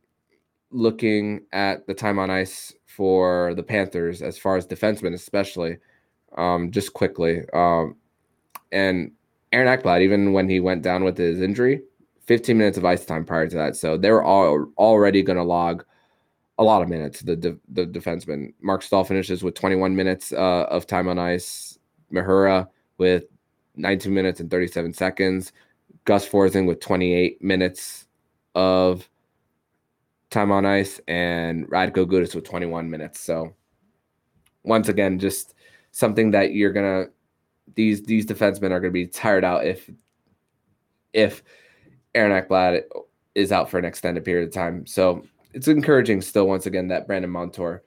looking 0.71 1.41
at 1.51 1.85
the 1.87 1.93
time 1.93 2.19
on 2.19 2.29
ice 2.29 2.73
for 2.85 3.53
the 3.55 3.63
Panthers 3.63 4.21
as 4.21 4.37
far 4.37 4.57
as 4.57 4.67
defensemen, 4.67 5.13
especially, 5.13 5.77
um, 6.37 6.71
just 6.71 6.93
quickly. 6.93 7.41
Um, 7.53 7.95
and 8.71 9.11
Aaron 9.51 9.67
Ekblad, 9.67 10.01
even 10.01 10.33
when 10.33 10.49
he 10.49 10.59
went 10.59 10.81
down 10.81 11.03
with 11.03 11.17
his 11.17 11.41
injury, 11.41 11.81
15 12.25 12.57
minutes 12.57 12.77
of 12.77 12.85
ice 12.85 13.05
time 13.05 13.25
prior 13.25 13.47
to 13.47 13.55
that. 13.55 13.75
So 13.75 13.97
they 13.97 14.09
were 14.09 14.23
all 14.23 14.67
already 14.77 15.21
going 15.21 15.37
to 15.37 15.43
log 15.43 15.85
a 16.57 16.63
lot 16.63 16.81
of 16.81 16.89
minutes. 16.89 17.21
The 17.21 17.35
de- 17.35 17.59
the 17.69 17.85
defenseman 17.85 18.53
Marc 18.61 18.83
Staal 18.83 19.03
finishes 19.03 19.43
with 19.43 19.55
21 19.55 19.95
minutes 19.95 20.31
uh, 20.31 20.65
of 20.69 20.87
time 20.87 21.07
on 21.07 21.19
ice. 21.19 21.79
Mahura 22.11 22.67
with 22.97 23.25
19 23.75 24.13
minutes 24.13 24.39
and 24.39 24.49
37 24.51 24.93
seconds. 24.93 25.51
Gus 26.05 26.27
Forsling 26.27 26.67
with 26.67 26.79
28 26.79 27.41
minutes 27.41 28.07
of 28.55 29.09
time 30.29 30.51
on 30.51 30.65
ice, 30.65 30.99
and 31.07 31.67
Radko 31.69 32.05
Gudas 32.05 32.35
with 32.35 32.43
21 32.43 32.89
minutes. 32.89 33.19
So 33.19 33.53
once 34.63 34.89
again, 34.89 35.19
just 35.19 35.55
something 35.91 36.31
that 36.31 36.53
you're 36.53 36.73
gonna 36.73 37.05
these 37.75 38.03
these 38.03 38.25
defensemen 38.25 38.71
are 38.71 38.79
gonna 38.79 38.91
be 38.91 39.07
tired 39.07 39.43
out 39.43 39.65
if 39.65 39.89
if 41.13 41.43
Aaron 42.15 42.43
Ekblad 42.43 42.83
is 43.35 43.51
out 43.51 43.69
for 43.69 43.79
an 43.79 43.85
extended 43.85 44.23
period 44.25 44.47
of 44.47 44.53
time. 44.53 44.85
So 44.85 45.23
it's 45.53 45.67
encouraging 45.67 46.21
still 46.21 46.47
once 46.47 46.65
again 46.65 46.87
that 46.89 47.07
Brandon 47.07 47.31
Montour 47.31 47.83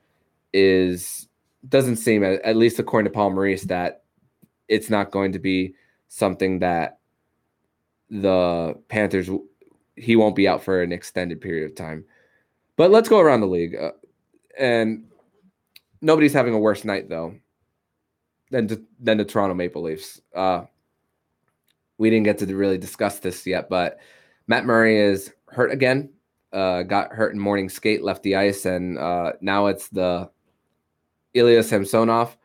is 0.53 1.29
doesn't 1.69 1.97
seem 1.97 2.23
at 2.23 2.57
least 2.57 2.79
according 2.79 3.11
to 3.11 3.15
Paul 3.15 3.31
Maurice 3.31 3.65
that 3.65 4.05
it's 4.69 4.89
not 4.89 5.11
going 5.11 5.33
to 5.33 5.39
be 5.39 5.75
something 6.09 6.61
that 6.61 6.99
the 8.09 8.75
Panthers 8.89 9.29
he 9.97 10.15
won't 10.15 10.37
be 10.37 10.47
out 10.47 10.63
for 10.63 10.83
an 10.83 10.93
extended 10.93 11.41
period 11.41 11.69
of 11.69 11.75
time. 11.75 12.05
But 12.77 12.91
let's 12.91 13.09
go 13.09 13.19
around 13.19 13.41
the 13.41 13.47
league, 13.47 13.75
uh, 13.75 13.93
and 14.59 15.07
nobody's 16.03 16.35
having 16.35 16.55
a 16.55 16.59
worse 16.59 16.85
night 16.85 17.09
though 17.09 17.35
than 18.51 18.87
than 19.01 19.19
the 19.19 19.25
Toronto 19.25 19.55
Maple 19.55 19.83
Leafs. 19.83 20.21
Uh, 20.35 20.65
we 21.99 22.11
didn't 22.11 22.25
get 22.25 22.39
to 22.39 22.55
really 22.55 22.79
discuss 22.79 23.19
this 23.19 23.47
yet, 23.47 23.69
but 23.69 23.99
Matt 24.47 24.67
Murray 24.67 24.99
is 24.99 25.33
hurt 25.49 25.73
again 25.73 26.11
uh, 26.57 26.83
got 26.83 27.13
hurt 27.13 27.35
in 27.35 27.39
morning 27.39 27.69
skate, 27.69 28.03
left 28.03 28.23
the 28.23 28.35
ice, 28.35 28.65
and 28.65 28.99
uh, 28.99 29.33
now 29.43 29.67
it's 29.67 29.89
the 29.89 30.31
Ilya 31.35 31.63
Samsonov 31.63 32.37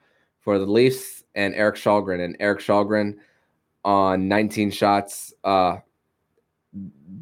for 0.41 0.59
the 0.59 0.65
Leafs 0.65 1.23
and 1.33 1.55
Erik 1.55 1.77
Källgren. 1.77 2.23
And 2.23 2.35
Erik 2.41 2.59
Källgren 2.59 3.15
on 3.85 4.27
19 4.27 4.69
shots, 4.69 5.33
uh, 5.45 5.77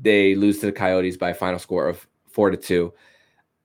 they 0.01 0.33
lose 0.33 0.59
to 0.59 0.65
the 0.65 0.71
Coyotes 0.71 1.15
by 1.15 1.29
a 1.29 1.33
final 1.35 1.59
score 1.59 1.87
of 1.87 2.07
four 2.27 2.49
to 2.49 2.57
two. 2.57 2.91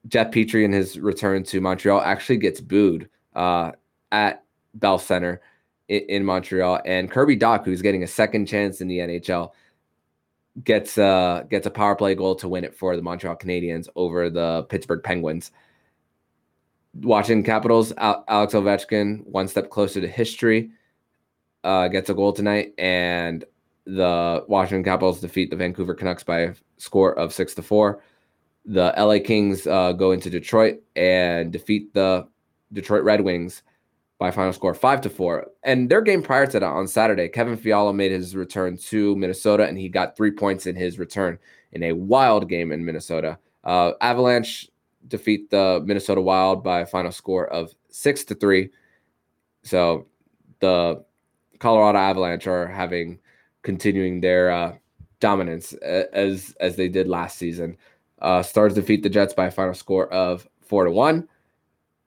Jeff 0.07 0.31
Petry 0.31 0.65
in 0.65 0.73
his 0.73 0.99
return 0.99 1.45
to 1.45 1.63
Montreal 1.63 2.03
actually 2.03 2.37
gets 2.37 2.61
booed 2.61 3.09
uh, 3.35 3.73
at 4.13 4.45
Bell 4.75 4.99
Center 4.99 5.41
in, 5.89 6.03
in, 6.11 6.25
Montreal, 6.27 6.81
and 6.85 7.11
Kirby 7.11 7.39
Dach, 7.39 7.65
who's 7.65 7.81
getting 7.81 8.03
a 8.03 8.07
second 8.07 8.45
chance 8.47 8.83
in 8.83 8.89
the 8.89 8.99
NHL, 8.99 9.53
gets 10.63 10.99
uh 10.99 11.43
gets 11.51 11.67
a 11.67 11.71
power 11.71 11.97
play 11.97 12.15
goal 12.15 12.37
to 12.37 12.49
win 12.49 12.65
it 12.65 12.77
for 12.77 12.95
the 12.95 13.03
Montreal 13.03 13.37
Canadiens 13.37 13.89
over 13.97 14.31
the 14.31 14.65
Pittsburgh 14.69 15.03
Penguins. 15.03 15.51
Washington 17.01 17.43
Capitals, 17.43 17.93
Alex 17.97 18.55
Ovechkin, 18.55 19.27
one 19.27 19.49
step 19.49 19.69
closer 19.69 20.01
to 20.01 20.07
history, 20.07 20.71
uh, 21.65 21.89
gets 21.89 22.09
a 22.09 22.15
goal 22.15 22.33
tonight, 22.33 22.73
and 22.79 23.45
the 23.85 24.45
Washington 24.47 24.85
Capitals 24.85 25.21
defeat 25.21 25.51
the 25.51 25.57
Vancouver 25.57 25.95
Canucks 25.95 26.23
by 26.23 26.41
a 26.41 26.55
score 26.77 27.19
of 27.19 27.33
six 27.33 27.53
to 27.55 27.63
four. 27.63 28.01
The 28.65 28.95
LA 28.97 29.19
Kings 29.19 29.67
uh, 29.67 29.93
go 29.93 30.13
into 30.13 30.31
Detroit 30.31 30.83
and 30.95 31.53
defeat 31.53 31.93
the 31.95 32.29
Detroit 32.73 33.03
Red 33.03 33.21
Wings 33.21 33.63
by 34.19 34.31
final 34.31 34.53
score 34.53 34.75
five 34.75 35.01
to 35.03 35.11
four. 35.11 35.47
And 35.63 35.91
their 35.91 36.01
game 36.01 36.23
prior 36.23 36.47
to 36.47 36.61
that 36.61 36.63
on 36.63 36.87
Saturday, 36.87 37.29
Kevin 37.29 37.57
Fiala 37.57 37.93
made 37.93 38.13
his 38.13 38.37
return 38.37 38.77
to 38.77 39.17
Minnesota 39.17 39.65
and 39.65 39.77
he 39.77 39.89
got 39.89 40.17
three 40.17 40.31
points 40.31 40.67
in 40.67 40.77
his 40.77 40.99
return 40.99 41.39
in 41.73 41.83
a 41.83 41.93
wild 41.93 42.49
game 42.49 42.73
in 42.73 42.85
Minnesota. 42.85 43.39
Uh, 43.65 43.93
Avalanche 44.01 44.69
defeat 45.09 45.51
the 45.51 45.83
Minnesota 45.85 46.21
Wild 46.21 46.63
by 46.63 46.81
a 46.81 46.87
final 46.87 47.13
score 47.13 47.47
of 47.49 47.75
six 47.89 48.25
to 48.25 48.35
three. 48.35 48.71
So 49.63 50.07
the 50.61 51.05
Colorado 51.59 51.99
Avalanche 51.99 52.47
are 52.47 52.67
having 52.67 53.19
continuing 53.63 54.21
their 54.21 54.51
uh, 54.51 54.75
dominance 55.21 55.73
as 55.75 56.55
as 56.61 56.77
they 56.77 56.89
did 56.89 57.09
last 57.09 57.39
season. 57.39 57.77
Uh, 58.21 58.43
Stars 58.43 58.75
defeat 58.75 59.03
the 59.03 59.09
Jets 59.09 59.35
by 59.35 59.47
a 59.47 59.51
final 59.51 59.75
score 59.75 60.13
of 60.13 60.49
four 60.63 60.85
to 60.85 60.91
one, 60.91 61.29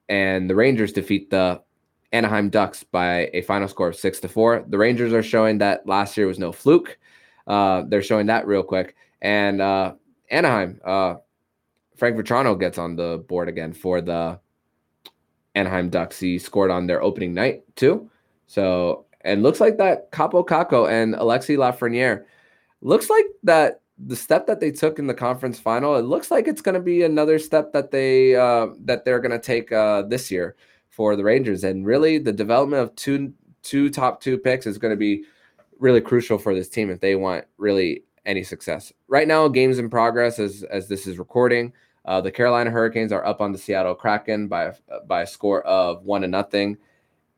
and 0.10 0.50
the 0.50 0.56
Rangers 0.56 0.94
defeat 0.94 1.30
the 1.30 1.62
Anaheim 2.18 2.50
Ducks 2.50 2.84
by 2.84 3.30
a 3.34 3.42
final 3.44 3.68
score 3.68 3.90
of 3.90 3.96
six 3.96 4.20
to 4.22 4.28
four. 4.28 4.66
The 4.68 4.78
Rangers 4.78 5.14
are 5.14 5.22
showing 5.22 5.60
that 5.60 5.86
last 5.86 6.18
year 6.18 6.26
was 6.26 6.40
no 6.40 6.52
fluke. 6.52 6.98
Uh, 7.46 7.84
they're 7.88 8.02
showing 8.02 8.26
that 8.26 8.48
real 8.48 8.64
quick. 8.64 8.96
And 9.22 9.62
uh, 9.62 9.94
Anaheim, 10.32 10.82
uh, 10.84 11.16
Frank 11.96 12.18
Vatrano 12.18 12.60
gets 12.60 12.80
on 12.80 12.96
the 12.96 13.24
board 13.28 13.48
again 13.50 13.72
for 13.72 14.02
the 14.02 14.40
Anaheim 15.54 15.90
Ducks. 15.90 16.20
He 16.20 16.40
scored 16.40 16.72
on 16.72 16.88
their 16.88 17.04
opening 17.04 17.36
night 17.36 17.64
too. 17.76 18.10
So 18.48 19.06
and 19.22 19.44
looks 19.44 19.60
like 19.60 19.78
that 19.78 20.12
Kaapo 20.12 20.46
Kakko 20.46 20.90
and 20.90 21.14
Alexis 21.16 21.58
Lafreniere 21.58 22.26
looks 22.82 23.10
like 23.10 23.26
that 23.44 23.82
the 24.00 24.16
step 24.16 24.48
that 24.48 24.60
they 24.60 24.72
took 24.72 25.00
in 25.00 25.08
the 25.08 25.14
conference 25.14 25.60
final. 25.60 25.96
It 25.96 26.04
looks 26.04 26.32
like 26.32 26.48
it's 26.48 26.62
going 26.62 26.76
to 26.76 26.82
be 26.82 27.04
another 27.04 27.38
step 27.38 27.74
that 27.74 27.92
they 27.92 28.36
uh, 28.36 28.68
that 28.86 29.06
they're 29.06 29.20
going 29.20 29.32
to 29.32 29.40
take 29.40 29.72
uh, 29.72 30.04
this 30.04 30.32
year 30.32 30.56
for 30.98 31.16
the 31.16 31.24
Rangers. 31.24 31.64
And 31.64 31.86
really, 31.86 32.18
the 32.18 32.34
development 32.34 32.82
of 32.82 32.96
two 32.96 33.32
two 33.62 33.90
top 33.90 34.20
two 34.20 34.38
picks 34.38 34.66
is 34.66 34.80
going 34.80 34.92
to 34.92 34.98
be 34.98 35.24
really 35.80 36.02
crucial 36.02 36.40
for 36.40 36.56
this 36.56 36.68
team 36.68 36.90
if 36.90 37.00
they 37.00 37.16
want 37.16 37.46
really 37.58 38.04
any 38.26 38.44
success. 38.44 38.92
Right 39.08 39.28
now, 39.28 39.48
games 39.48 39.78
in 39.78 39.92
progress 39.92 40.40
as 40.40 40.64
as 40.64 40.90
this 40.90 41.06
is 41.06 41.20
recording. 41.20 41.72
Uh, 42.04 42.20
the 42.20 42.32
Carolina 42.32 42.72
Hurricanes 42.72 43.12
are 43.12 43.26
up 43.26 43.42
on 43.42 43.52
the 43.52 43.60
Seattle 43.60 43.94
Kraken 43.94 44.48
by 44.48 44.74
by 45.06 45.22
a 45.22 45.28
score 45.28 45.62
of 45.62 46.04
one 46.04 46.22
to 46.22 46.28
nothing. 46.28 46.78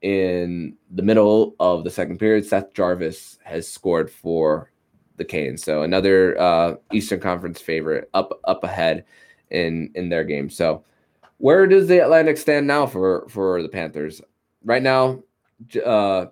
In 0.01 0.77
the 0.89 1.03
middle 1.03 1.55
of 1.59 1.83
the 1.83 1.91
second 1.91 2.19
period, 2.19 2.45
Seth 2.45 2.73
Jarvis 2.73 3.39
has 3.43 3.67
scored 3.67 4.09
for 4.09 4.71
the 5.17 5.25
Canes. 5.25 5.61
So 5.61 5.81
another 5.81 6.39
uh, 6.39 6.75
Eastern 6.93 7.19
Conference 7.19 7.59
favorite 7.59 8.09
up 8.13 8.39
up 8.45 8.63
ahead 8.63 9.03
in 9.49 9.91
in 9.95 10.07
their 10.07 10.23
game. 10.23 10.49
So 10.49 10.85
where 11.39 11.65
does 11.65 11.87
the 11.87 12.03
Atlantic 12.03 12.37
stand 12.37 12.67
now 12.67 12.85
for 12.85 13.27
for 13.29 13.63
the 13.63 13.69
Panthers? 13.69 14.21
Right 14.63 14.83
now, 14.83 15.23
uh, 15.83 16.27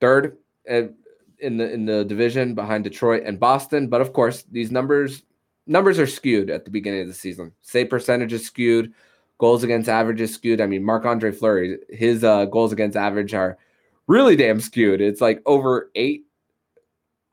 third 0.00 0.36
in 0.66 1.56
the 1.56 1.72
in 1.72 1.84
the 1.86 2.04
division 2.04 2.54
behind 2.54 2.84
Detroit 2.84 3.24
and 3.26 3.40
Boston. 3.40 3.88
But 3.88 4.00
of 4.00 4.12
course, 4.12 4.44
these 4.50 4.70
numbers 4.70 5.22
numbers 5.66 5.98
are 5.98 6.06
skewed 6.06 6.50
at 6.50 6.64
the 6.64 6.70
beginning 6.70 7.02
of 7.02 7.08
the 7.08 7.14
season. 7.14 7.52
Save 7.62 7.90
percentage 7.90 8.32
is 8.32 8.46
skewed, 8.46 8.92
goals 9.38 9.62
against 9.62 9.88
average 9.88 10.20
is 10.20 10.32
skewed. 10.34 10.60
I 10.60 10.66
mean, 10.66 10.84
Marc 10.84 11.04
Andre 11.04 11.32
Fleury, 11.32 11.78
his 11.88 12.22
uh, 12.22 12.44
goals 12.44 12.72
against 12.72 12.96
average 12.96 13.34
are 13.34 13.58
really 14.06 14.36
damn 14.36 14.60
skewed. 14.60 15.00
It's 15.00 15.20
like 15.20 15.42
over 15.46 15.90
eight 15.94 16.26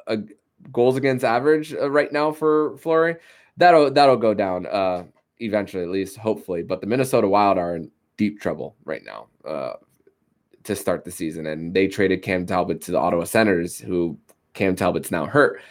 uh, 0.07 0.17
goals 0.71 0.95
against 0.95 1.25
average 1.25 1.73
uh, 1.73 1.89
right 1.91 2.11
now 2.11 2.31
for 2.31 2.77
Fleury. 2.77 3.17
That'll 3.57 3.91
that'll 3.91 4.17
go 4.17 4.33
down 4.33 4.65
uh, 4.67 5.03
eventually, 5.39 5.83
at 5.83 5.89
least 5.89 6.17
hopefully. 6.17 6.63
But 6.63 6.81
the 6.81 6.87
Minnesota 6.87 7.27
Wild 7.27 7.57
are 7.57 7.75
in 7.75 7.91
deep 8.17 8.41
trouble 8.41 8.75
right 8.85 9.03
now 9.05 9.27
uh, 9.45 9.73
to 10.63 10.75
start 10.75 11.05
the 11.05 11.11
season, 11.11 11.47
and 11.47 11.73
they 11.73 11.87
traded 11.87 12.21
Cam 12.21 12.45
Talbot 12.45 12.81
to 12.81 12.91
the 12.91 12.97
Ottawa 12.97 13.23
Senators, 13.23 13.79
who 13.79 14.17
Cam 14.53 14.75
Talbot's 14.75 15.11
now 15.11 15.25
hurt, 15.25 15.61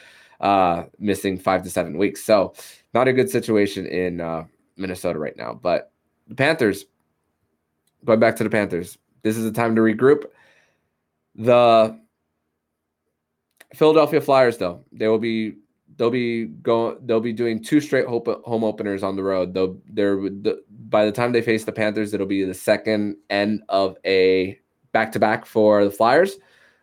uh, 0.41 0.85
missing 0.99 1.39
five 1.39 1.63
to 1.65 1.71
seven 1.71 1.99
weeks. 1.99 2.25
So 2.25 2.55
not 2.95 3.09
a 3.09 3.13
good 3.13 3.31
situation 3.31 3.87
in 3.87 4.21
uh, 4.21 4.45
Minnesota 4.77 5.19
right 5.19 5.37
now. 5.37 5.53
But 5.55 5.93
the 6.29 6.35
Panthers, 6.35 6.85
going 8.05 8.21
back 8.21 8.37
to 8.37 8.45
the 8.45 8.51
Panthers, 8.51 8.97
this 9.23 9.37
is 9.37 9.45
the 9.45 9.53
time 9.53 9.75
to 9.75 9.83
regroup. 9.83 10.25
The 11.35 11.99
Philadelphia 13.75 14.21
Flyers, 14.21 14.57
though, 14.57 14.85
they 14.93 15.09
will 15.09 15.19
be 15.19 15.57
they'll 15.97 16.11
be 16.11 16.47
going. 16.47 16.99
They'll 17.05 17.21
be 17.21 17.33
doing 17.33 17.63
two 17.63 17.81
straight 17.81 18.07
home 18.07 18.65
openers 18.65 19.03
on 19.03 19.17
the 19.17 19.23
road. 19.23 19.55
They'll 19.55 19.79
they're 19.89 20.17
the, 20.17 20.63
by 20.89 21.05
the 21.05 21.13
time 21.13 21.33
they 21.33 21.43
face 21.43 21.65
the 21.65 21.73
Panthers, 21.73 22.15
it'll 22.15 22.27
be 22.27 22.45
the 22.45 22.55
second 22.55 23.17
end 23.31 23.63
of 23.69 23.97
a 24.05 24.59
back 24.93 25.13
to 25.13 25.19
back 25.19 25.47
for 25.47 25.85
the 25.85 25.91
Flyers. 25.91 26.37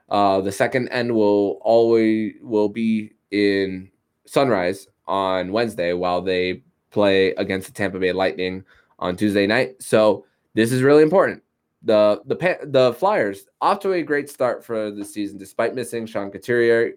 Uh, 0.10 0.41
the 0.41 0.52
second 0.52 0.89
end 0.89 1.13
will 1.13 1.60
always 1.62 2.34
will 2.41 2.69
be 2.69 3.12
in 3.32 3.89
Sunrise 4.26 4.88
on 5.08 5.52
Wednesday, 5.52 5.93
while 5.93 6.21
they 6.21 6.63
play 6.91 7.32
against 7.36 7.67
the 7.67 7.73
Tampa 7.73 7.99
Bay 7.99 8.12
Lightning 8.12 8.63
on 8.99 9.17
Tuesday 9.17 9.47
night. 9.47 9.82
So 9.82 10.26
this 10.54 10.71
is 10.71 10.82
really 10.82 11.04
important. 11.04 11.41
The 11.84 12.21
the 12.26 12.60
the 12.63 12.93
Flyers 12.93 13.45
off 13.60 13.80
to 13.82 13.93
a 13.93 14.02
great 14.04 14.30
start 14.30 14.63
for 14.63 14.91
the 14.91 15.04
season, 15.04 15.38
despite 15.38 15.76
missing 15.76 16.06
Sean 16.06 16.32
Couturier, 16.32 16.93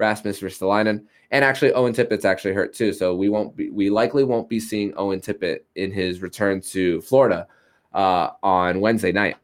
Rasmus 0.00 0.40
Ristolainen, 0.40 1.04
and 1.30 1.44
actually 1.44 1.72
Owen 1.74 1.92
Tippett's 1.92 2.24
actually 2.24 2.54
hurt 2.54 2.74
too. 2.74 2.92
So 2.92 3.14
we 3.14 3.28
won't 3.28 3.54
be 3.54 3.70
we 3.70 3.90
likely 3.90 4.24
won't 4.24 4.48
be 4.48 4.58
seeing 4.58 4.92
Owen 4.96 5.20
Tippett 5.20 5.60
in 5.76 5.92
his 5.92 6.22
return 6.22 6.60
to 6.72 7.00
Florida 7.02 7.46
uh, 7.92 8.30
on 8.42 8.80
Wednesday 8.80 9.12
night 9.12 9.36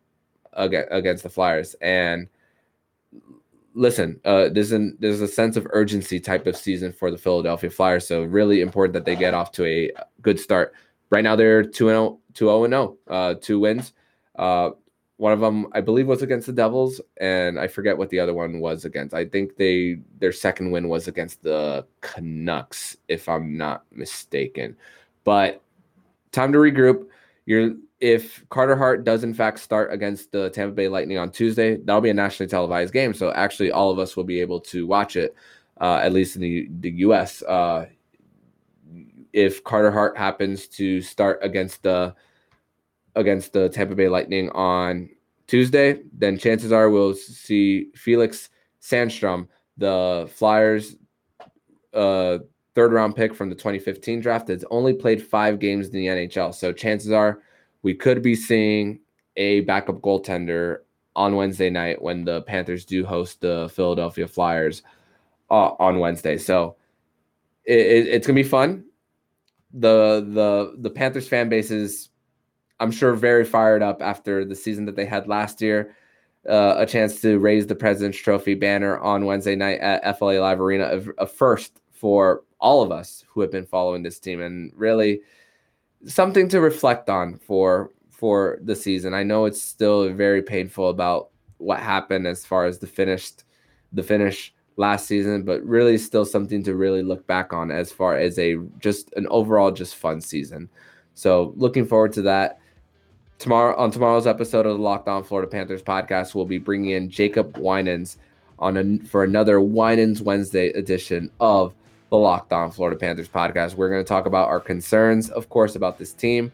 against 0.55 1.23
the 1.23 1.29
Flyers. 1.29 1.77
And 1.83 2.29
listen, 3.75 4.19
uh, 4.25 4.49
there's 4.49 4.73
an 4.73 4.97
there's 4.99 5.21
a 5.21 5.29
sense 5.29 5.57
of 5.57 5.67
urgency 5.71 6.19
type 6.19 6.47
of 6.47 6.57
season 6.57 6.93
for 6.93 7.11
the 7.11 7.19
Philadelphia 7.19 7.71
Flyers. 7.71 8.09
So 8.09 8.25
really 8.25 8.63
important 8.63 8.95
that 8.95 9.05
they 9.05 9.15
get 9.15 9.35
off 9.35 9.53
to 9.53 9.67
a 9.67 9.93
good 10.23 10.41
start. 10.41 10.73
Right 11.11 11.23
now 11.23 11.37
they're 11.37 11.63
2 11.63 11.71
0 11.89 12.19
2 12.35 12.65
and 12.65 12.73
0, 12.73 12.97
uh, 13.09 13.35
two 13.41 13.61
wins. 13.61 13.93
Uh, 14.37 14.71
one 15.19 15.33
of 15.33 15.41
them, 15.41 15.67
I 15.73 15.81
believe, 15.81 16.07
was 16.07 16.23
against 16.23 16.47
the 16.47 16.53
Devils, 16.53 17.01
and 17.17 17.59
I 17.59 17.69
forget 17.69 17.97
what 17.97 18.11
the 18.11 18.21
other 18.21 18.35
one 18.35 18.61
was 18.61 18.85
against. 18.85 19.15
I 19.15 19.25
think 19.25 19.57
they 19.57 20.01
their 20.19 20.33
second 20.33 20.71
win 20.71 20.89
was 20.89 21.09
against 21.09 21.43
the 21.43 21.87
Canucks, 22.03 22.97
if 23.09 23.29
I'm 23.29 23.57
not 23.57 23.85
mistaken. 23.91 24.77
But 25.25 25.63
time 26.33 26.53
to 26.53 26.59
regroup. 26.59 27.07
You're 27.47 27.75
if 28.01 28.47
Carter 28.51 28.77
Hart 28.77 29.05
does 29.05 29.25
in 29.25 29.33
fact 29.33 29.59
start 29.61 29.91
against 29.91 30.33
the 30.33 30.51
Tampa 30.51 30.75
Bay 30.75 30.89
Lightning 30.89 31.17
on 31.17 31.31
Tuesday, 31.31 31.77
that'll 31.77 32.03
be 32.03 32.11
a 32.11 32.15
nationally 32.15 32.51
televised 32.51 32.93
game. 32.93 33.15
So 33.15 33.33
actually, 33.33 33.71
all 33.71 33.91
of 33.91 33.99
us 33.99 34.17
will 34.17 34.25
be 34.25 34.41
able 34.43 34.61
to 34.61 34.87
watch 34.87 35.17
it, 35.17 35.35
uh, 35.81 36.01
at 36.03 36.13
least 36.13 36.37
in 36.37 36.43
the 36.43 36.69
the 36.81 36.91
U.S. 36.91 37.43
Uh, 37.43 37.87
if 39.33 39.65
Carter 39.65 39.91
Hart 39.91 40.19
happens 40.19 40.67
to 40.69 41.01
start 41.01 41.39
against 41.43 41.83
the 41.83 42.15
against 43.17 43.53
the 43.53 43.69
Tampa 43.69 43.95
Bay 43.95 44.09
Lightning 44.09 44.51
on 44.51 45.09
Tuesday, 45.47 46.03
then 46.13 46.39
chances 46.39 46.71
are 46.71 46.91
we'll 46.91 47.15
see 47.15 47.91
Felix 47.95 48.51
Sandstrom, 48.81 49.49
the 49.77 50.31
Flyers 50.33 50.97
uh, 51.95 52.39
third 52.75 52.93
round 52.93 53.17
pick 53.17 53.35
from 53.35 53.49
the 53.49 53.55
2015 53.55 54.21
draft, 54.21 54.47
that's 54.47 54.65
only 54.71 54.93
played 54.93 55.27
five 55.27 55.59
games 55.59 55.87
in 55.89 55.93
the 55.93 56.07
NHL. 56.07 56.55
So 56.55 56.73
chances 56.73 57.11
are 57.11 57.41
we 57.83 57.95
could 57.95 58.23
be 58.23 58.37
seeing 58.37 59.01
a 59.37 59.61
backup 59.61 59.97
goaltender 59.97 60.79
on 61.15 61.35
Wednesday 61.37 61.71
night 61.71 62.01
when 62.01 62.25
the 62.25 62.43
Panthers 62.43 62.85
do 62.85 63.05
host 63.05 63.41
the 63.41 63.71
Philadelphia 63.75 64.29
Flyers 64.29 64.83
uh, 65.51 65.71
on 65.79 65.99
Wednesday. 65.99 66.37
So 66.37 66.77
it, 67.65 67.79
it, 67.79 68.07
it's 68.09 68.27
gonna 68.27 68.35
be 68.35 68.43
fun. 68.43 68.85
The 69.73 70.27
the 70.29 70.77
the 70.79 70.91
Panthers 70.91 71.29
fan 71.29 71.49
base 71.49 71.71
is 71.71 72.11
I'm 72.81 72.91
sure 72.91 73.15
very 73.15 73.45
fired 73.45 73.83
up 73.83 74.03
after 74.03 74.45
the 74.45 74.55
season 74.55 74.85
that 74.87 74.97
they 74.97 75.07
had 75.07 75.29
last 75.29 75.61
year. 75.61 75.95
Uh, 76.49 76.75
a 76.79 76.87
chance 76.87 77.21
to 77.21 77.39
raise 77.39 77.67
the 77.67 77.75
President's 77.75 78.19
Trophy 78.19 78.55
banner 78.55 78.99
on 78.99 79.25
Wednesday 79.25 79.57
night 79.57 79.81
at 79.81 80.17
FLA 80.17 80.39
Live 80.41 80.61
Arena, 80.61 81.03
a, 81.19 81.27
first 81.27 81.81
for 81.91 82.45
all 82.61 82.83
of 82.83 82.93
us 82.93 83.25
who 83.29 83.41
have 83.41 83.51
been 83.51 83.67
following 83.67 84.03
this 84.03 84.21
team, 84.21 84.41
and 84.41 84.71
really 84.77 85.23
something 86.07 86.49
to 86.49 86.61
reflect 86.61 87.11
on 87.11 87.37
for 87.39 87.91
for 88.11 88.59
the 88.63 88.77
season. 88.77 89.13
I 89.13 89.25
know 89.25 89.45
it's 89.45 89.61
still 89.61 90.13
very 90.13 90.41
painful 90.41 90.89
about 90.89 91.31
what 91.59 91.81
happened 91.81 92.27
as 92.27 92.47
far 92.47 92.65
as 92.65 92.79
the 92.79 92.87
finished 92.87 93.45
the 93.93 94.03
finish 94.03 94.55
last 94.77 95.07
season, 95.07 95.43
but 95.43 95.65
really 95.65 95.99
still 95.99 96.25
something 96.25 96.63
to 96.63 96.77
really 96.77 97.03
look 97.03 97.27
back 97.27 97.53
on 97.53 97.71
as 97.71 97.91
far 97.91 98.17
as 98.17 98.39
a 98.39 98.57
just 98.79 99.13
an 99.15 99.27
overall 99.31 99.71
just 99.71 99.97
fun 99.97 100.21
season. 100.21 100.69
So 101.15 101.55
looking 101.57 101.87
forward 101.87 102.13
to 102.13 102.23
that 102.23 102.61
tomorrow 103.39 103.77
on 103.77 103.91
tomorrow's 103.91 104.27
episode 104.27 104.67
of 104.67 104.77
the 104.77 104.83
Locked 104.83 105.09
On 105.09 105.23
Florida 105.23 105.51
Panthers 105.51 105.83
podcast, 105.83 106.35
we'll 106.35 106.45
be 106.45 106.59
bringing 106.59 106.91
in 106.91 107.11
Jacob 107.11 107.57
Winans 107.59 108.19
on 108.59 108.77
a, 108.77 109.07
for 109.07 109.25
another 109.25 109.61
Winans 109.61 110.23
Wednesday 110.23 110.69
edition 110.71 111.31
of 111.41 111.75
the 112.11 112.17
Locked 112.17 112.53
On 112.53 112.71
Florida 112.71 112.99
Panthers 112.99 113.29
podcast. 113.29 113.75
We're 113.75 113.91
going 113.91 114.03
to 114.03 114.09
talk 114.09 114.27
about 114.27 114.49
our 114.49 114.61
concerns, 114.61 115.31
of 115.31 115.49
course, 115.49 115.77
about 115.77 115.99
this 115.99 116.13
team, 116.13 116.51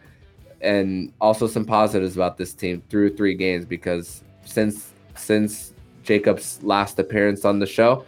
and 0.60 1.12
also 1.20 1.46
some 1.46 1.64
positives 1.64 2.16
about 2.16 2.36
this 2.36 2.54
team 2.54 2.82
through 2.88 3.16
three 3.16 3.34
games 3.34 3.64
because 3.64 4.22
since 4.44 4.92
since 5.14 5.72
Jacob's 6.02 6.62
last 6.62 6.98
appearance 6.98 7.44
on 7.44 7.58
the 7.58 7.66
show, 7.66 8.04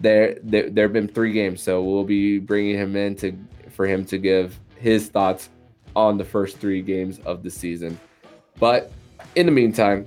there 0.00 0.36
there 0.42 0.70
there 0.70 0.84
have 0.84 0.92
been 0.92 1.08
three 1.08 1.32
games. 1.32 1.62
So 1.62 1.82
we'll 1.82 2.04
be 2.04 2.38
bringing 2.38 2.76
him 2.76 2.96
in 2.96 3.16
to 3.16 3.36
for 3.70 3.86
him 3.86 4.04
to 4.04 4.18
give 4.18 4.58
his 4.76 5.08
thoughts 5.08 5.48
on 5.96 6.18
the 6.18 6.24
first 6.24 6.58
three 6.58 6.82
games 6.82 7.20
of 7.24 7.42
the 7.42 7.50
season. 7.50 7.98
But 8.58 8.92
in 9.34 9.46
the 9.46 9.52
meantime, 9.52 10.06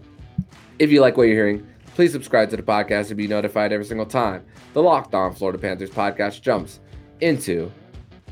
if 0.80 0.92
you 0.92 1.02
like 1.02 1.18
what 1.18 1.24
you're 1.24 1.36
hearing, 1.36 1.68
please 1.96 2.12
subscribe 2.12 2.50
to 2.50 2.58
the 2.58 2.64
podcast 2.64 3.08
to 3.08 3.16
be 3.16 3.28
notified 3.28 3.72
every 3.72 3.86
single 3.86 4.06
time 4.06 4.46
the 4.74 4.84
Locked 4.84 5.16
On 5.16 5.34
Florida 5.34 5.58
Panthers 5.58 5.90
podcast 5.90 6.42
jumps 6.42 6.82
into 7.22 7.72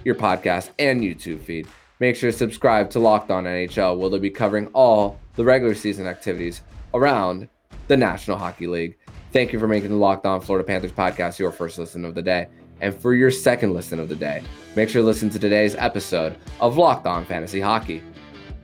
your 0.04 0.14
podcast 0.14 0.72
and 0.78 1.02
YouTube 1.02 1.42
feed. 1.42 1.68
Make 2.02 2.18
sure 2.18 2.32
to 2.32 2.38
subscribe 2.38 2.90
to 2.92 3.00
Locked 3.00 3.32
On 3.32 3.46
NHL, 3.46 3.98
where 3.98 4.10
they'll 4.10 4.20
be 4.20 4.30
covering 4.30 4.68
all 4.74 5.20
the 5.36 5.44
regular 5.46 5.74
season 5.74 6.06
activities 6.06 6.62
around 6.94 7.48
the 7.88 7.96
National 7.96 8.38
Hockey 8.38 8.68
League. 8.68 8.98
Thank 9.32 9.54
you 9.54 9.60
for 9.60 9.70
making 9.70 9.92
the 9.92 9.96
Locked 9.96 10.26
On 10.26 10.42
Florida 10.42 10.68
Panthers 10.68 10.92
podcast 10.92 11.40
your 11.40 11.54
first 11.54 11.80
listen 11.80 12.04
of 12.04 12.14
the 12.14 12.22
day. 12.22 12.48
And 12.84 12.94
for 12.94 13.14
your 13.14 13.32
second 13.32 13.74
listen 13.74 13.98
of 13.98 14.10
the 14.10 14.16
day, 14.16 14.44
make 14.76 14.90
sure 14.90 15.02
to 15.02 15.06
listen 15.06 15.30
to 15.30 15.40
today's 15.40 15.74
episode 15.76 16.36
of 16.60 16.76
Locked 16.76 17.08
On 17.08 17.24
Fantasy 17.24 17.62
Hockey. 17.62 18.04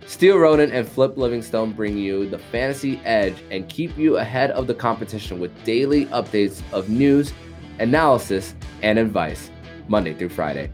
Steel 0.05 0.37
Roden 0.37 0.73
and 0.73 0.85
Flip 0.85 1.15
Livingstone 1.15 1.71
bring 1.71 1.97
you 1.97 2.29
the 2.29 2.37
fantasy 2.37 2.99
edge 3.05 3.37
and 3.49 3.69
keep 3.69 3.97
you 3.97 4.17
ahead 4.17 4.51
of 4.51 4.67
the 4.67 4.73
competition 4.73 5.39
with 5.39 5.63
daily 5.63 6.05
updates 6.07 6.61
of 6.73 6.89
news, 6.89 7.31
analysis, 7.79 8.55
and 8.81 8.99
advice 8.99 9.51
Monday 9.87 10.13
through 10.13 10.27
Friday. 10.27 10.69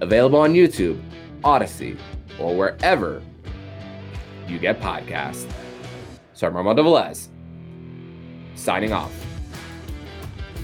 Available 0.00 0.40
on 0.40 0.52
YouTube, 0.52 1.00
Odyssey, 1.44 1.96
or 2.40 2.56
wherever 2.56 3.22
you 4.48 4.58
get 4.58 4.80
podcasts. 4.80 5.48
Sorry, 6.32 6.52
Armando 6.52 6.82
Velez, 6.82 7.28
signing 8.56 8.92
off. 8.92 9.27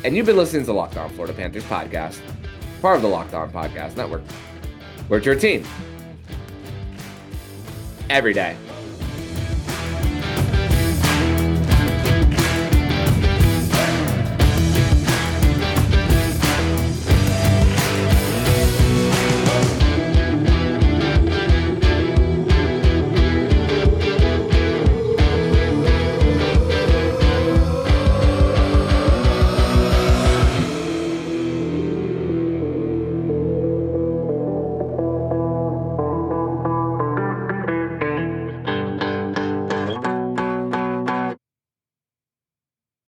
And 0.04 0.14
you've 0.14 0.26
been 0.26 0.36
listening 0.36 0.62
to 0.62 0.66
the 0.66 0.74
Locked 0.74 0.98
On 0.98 1.08
Florida 1.10 1.32
Panthers 1.32 1.64
podcast, 1.64 2.20
part 2.82 2.96
of 2.96 3.02
the 3.02 3.08
Locked 3.08 3.32
On 3.32 3.50
Podcast 3.50 3.96
Network. 3.96 4.22
We're 5.08 5.20
your 5.20 5.34
team 5.34 5.64
every 8.10 8.34
day. 8.34 8.54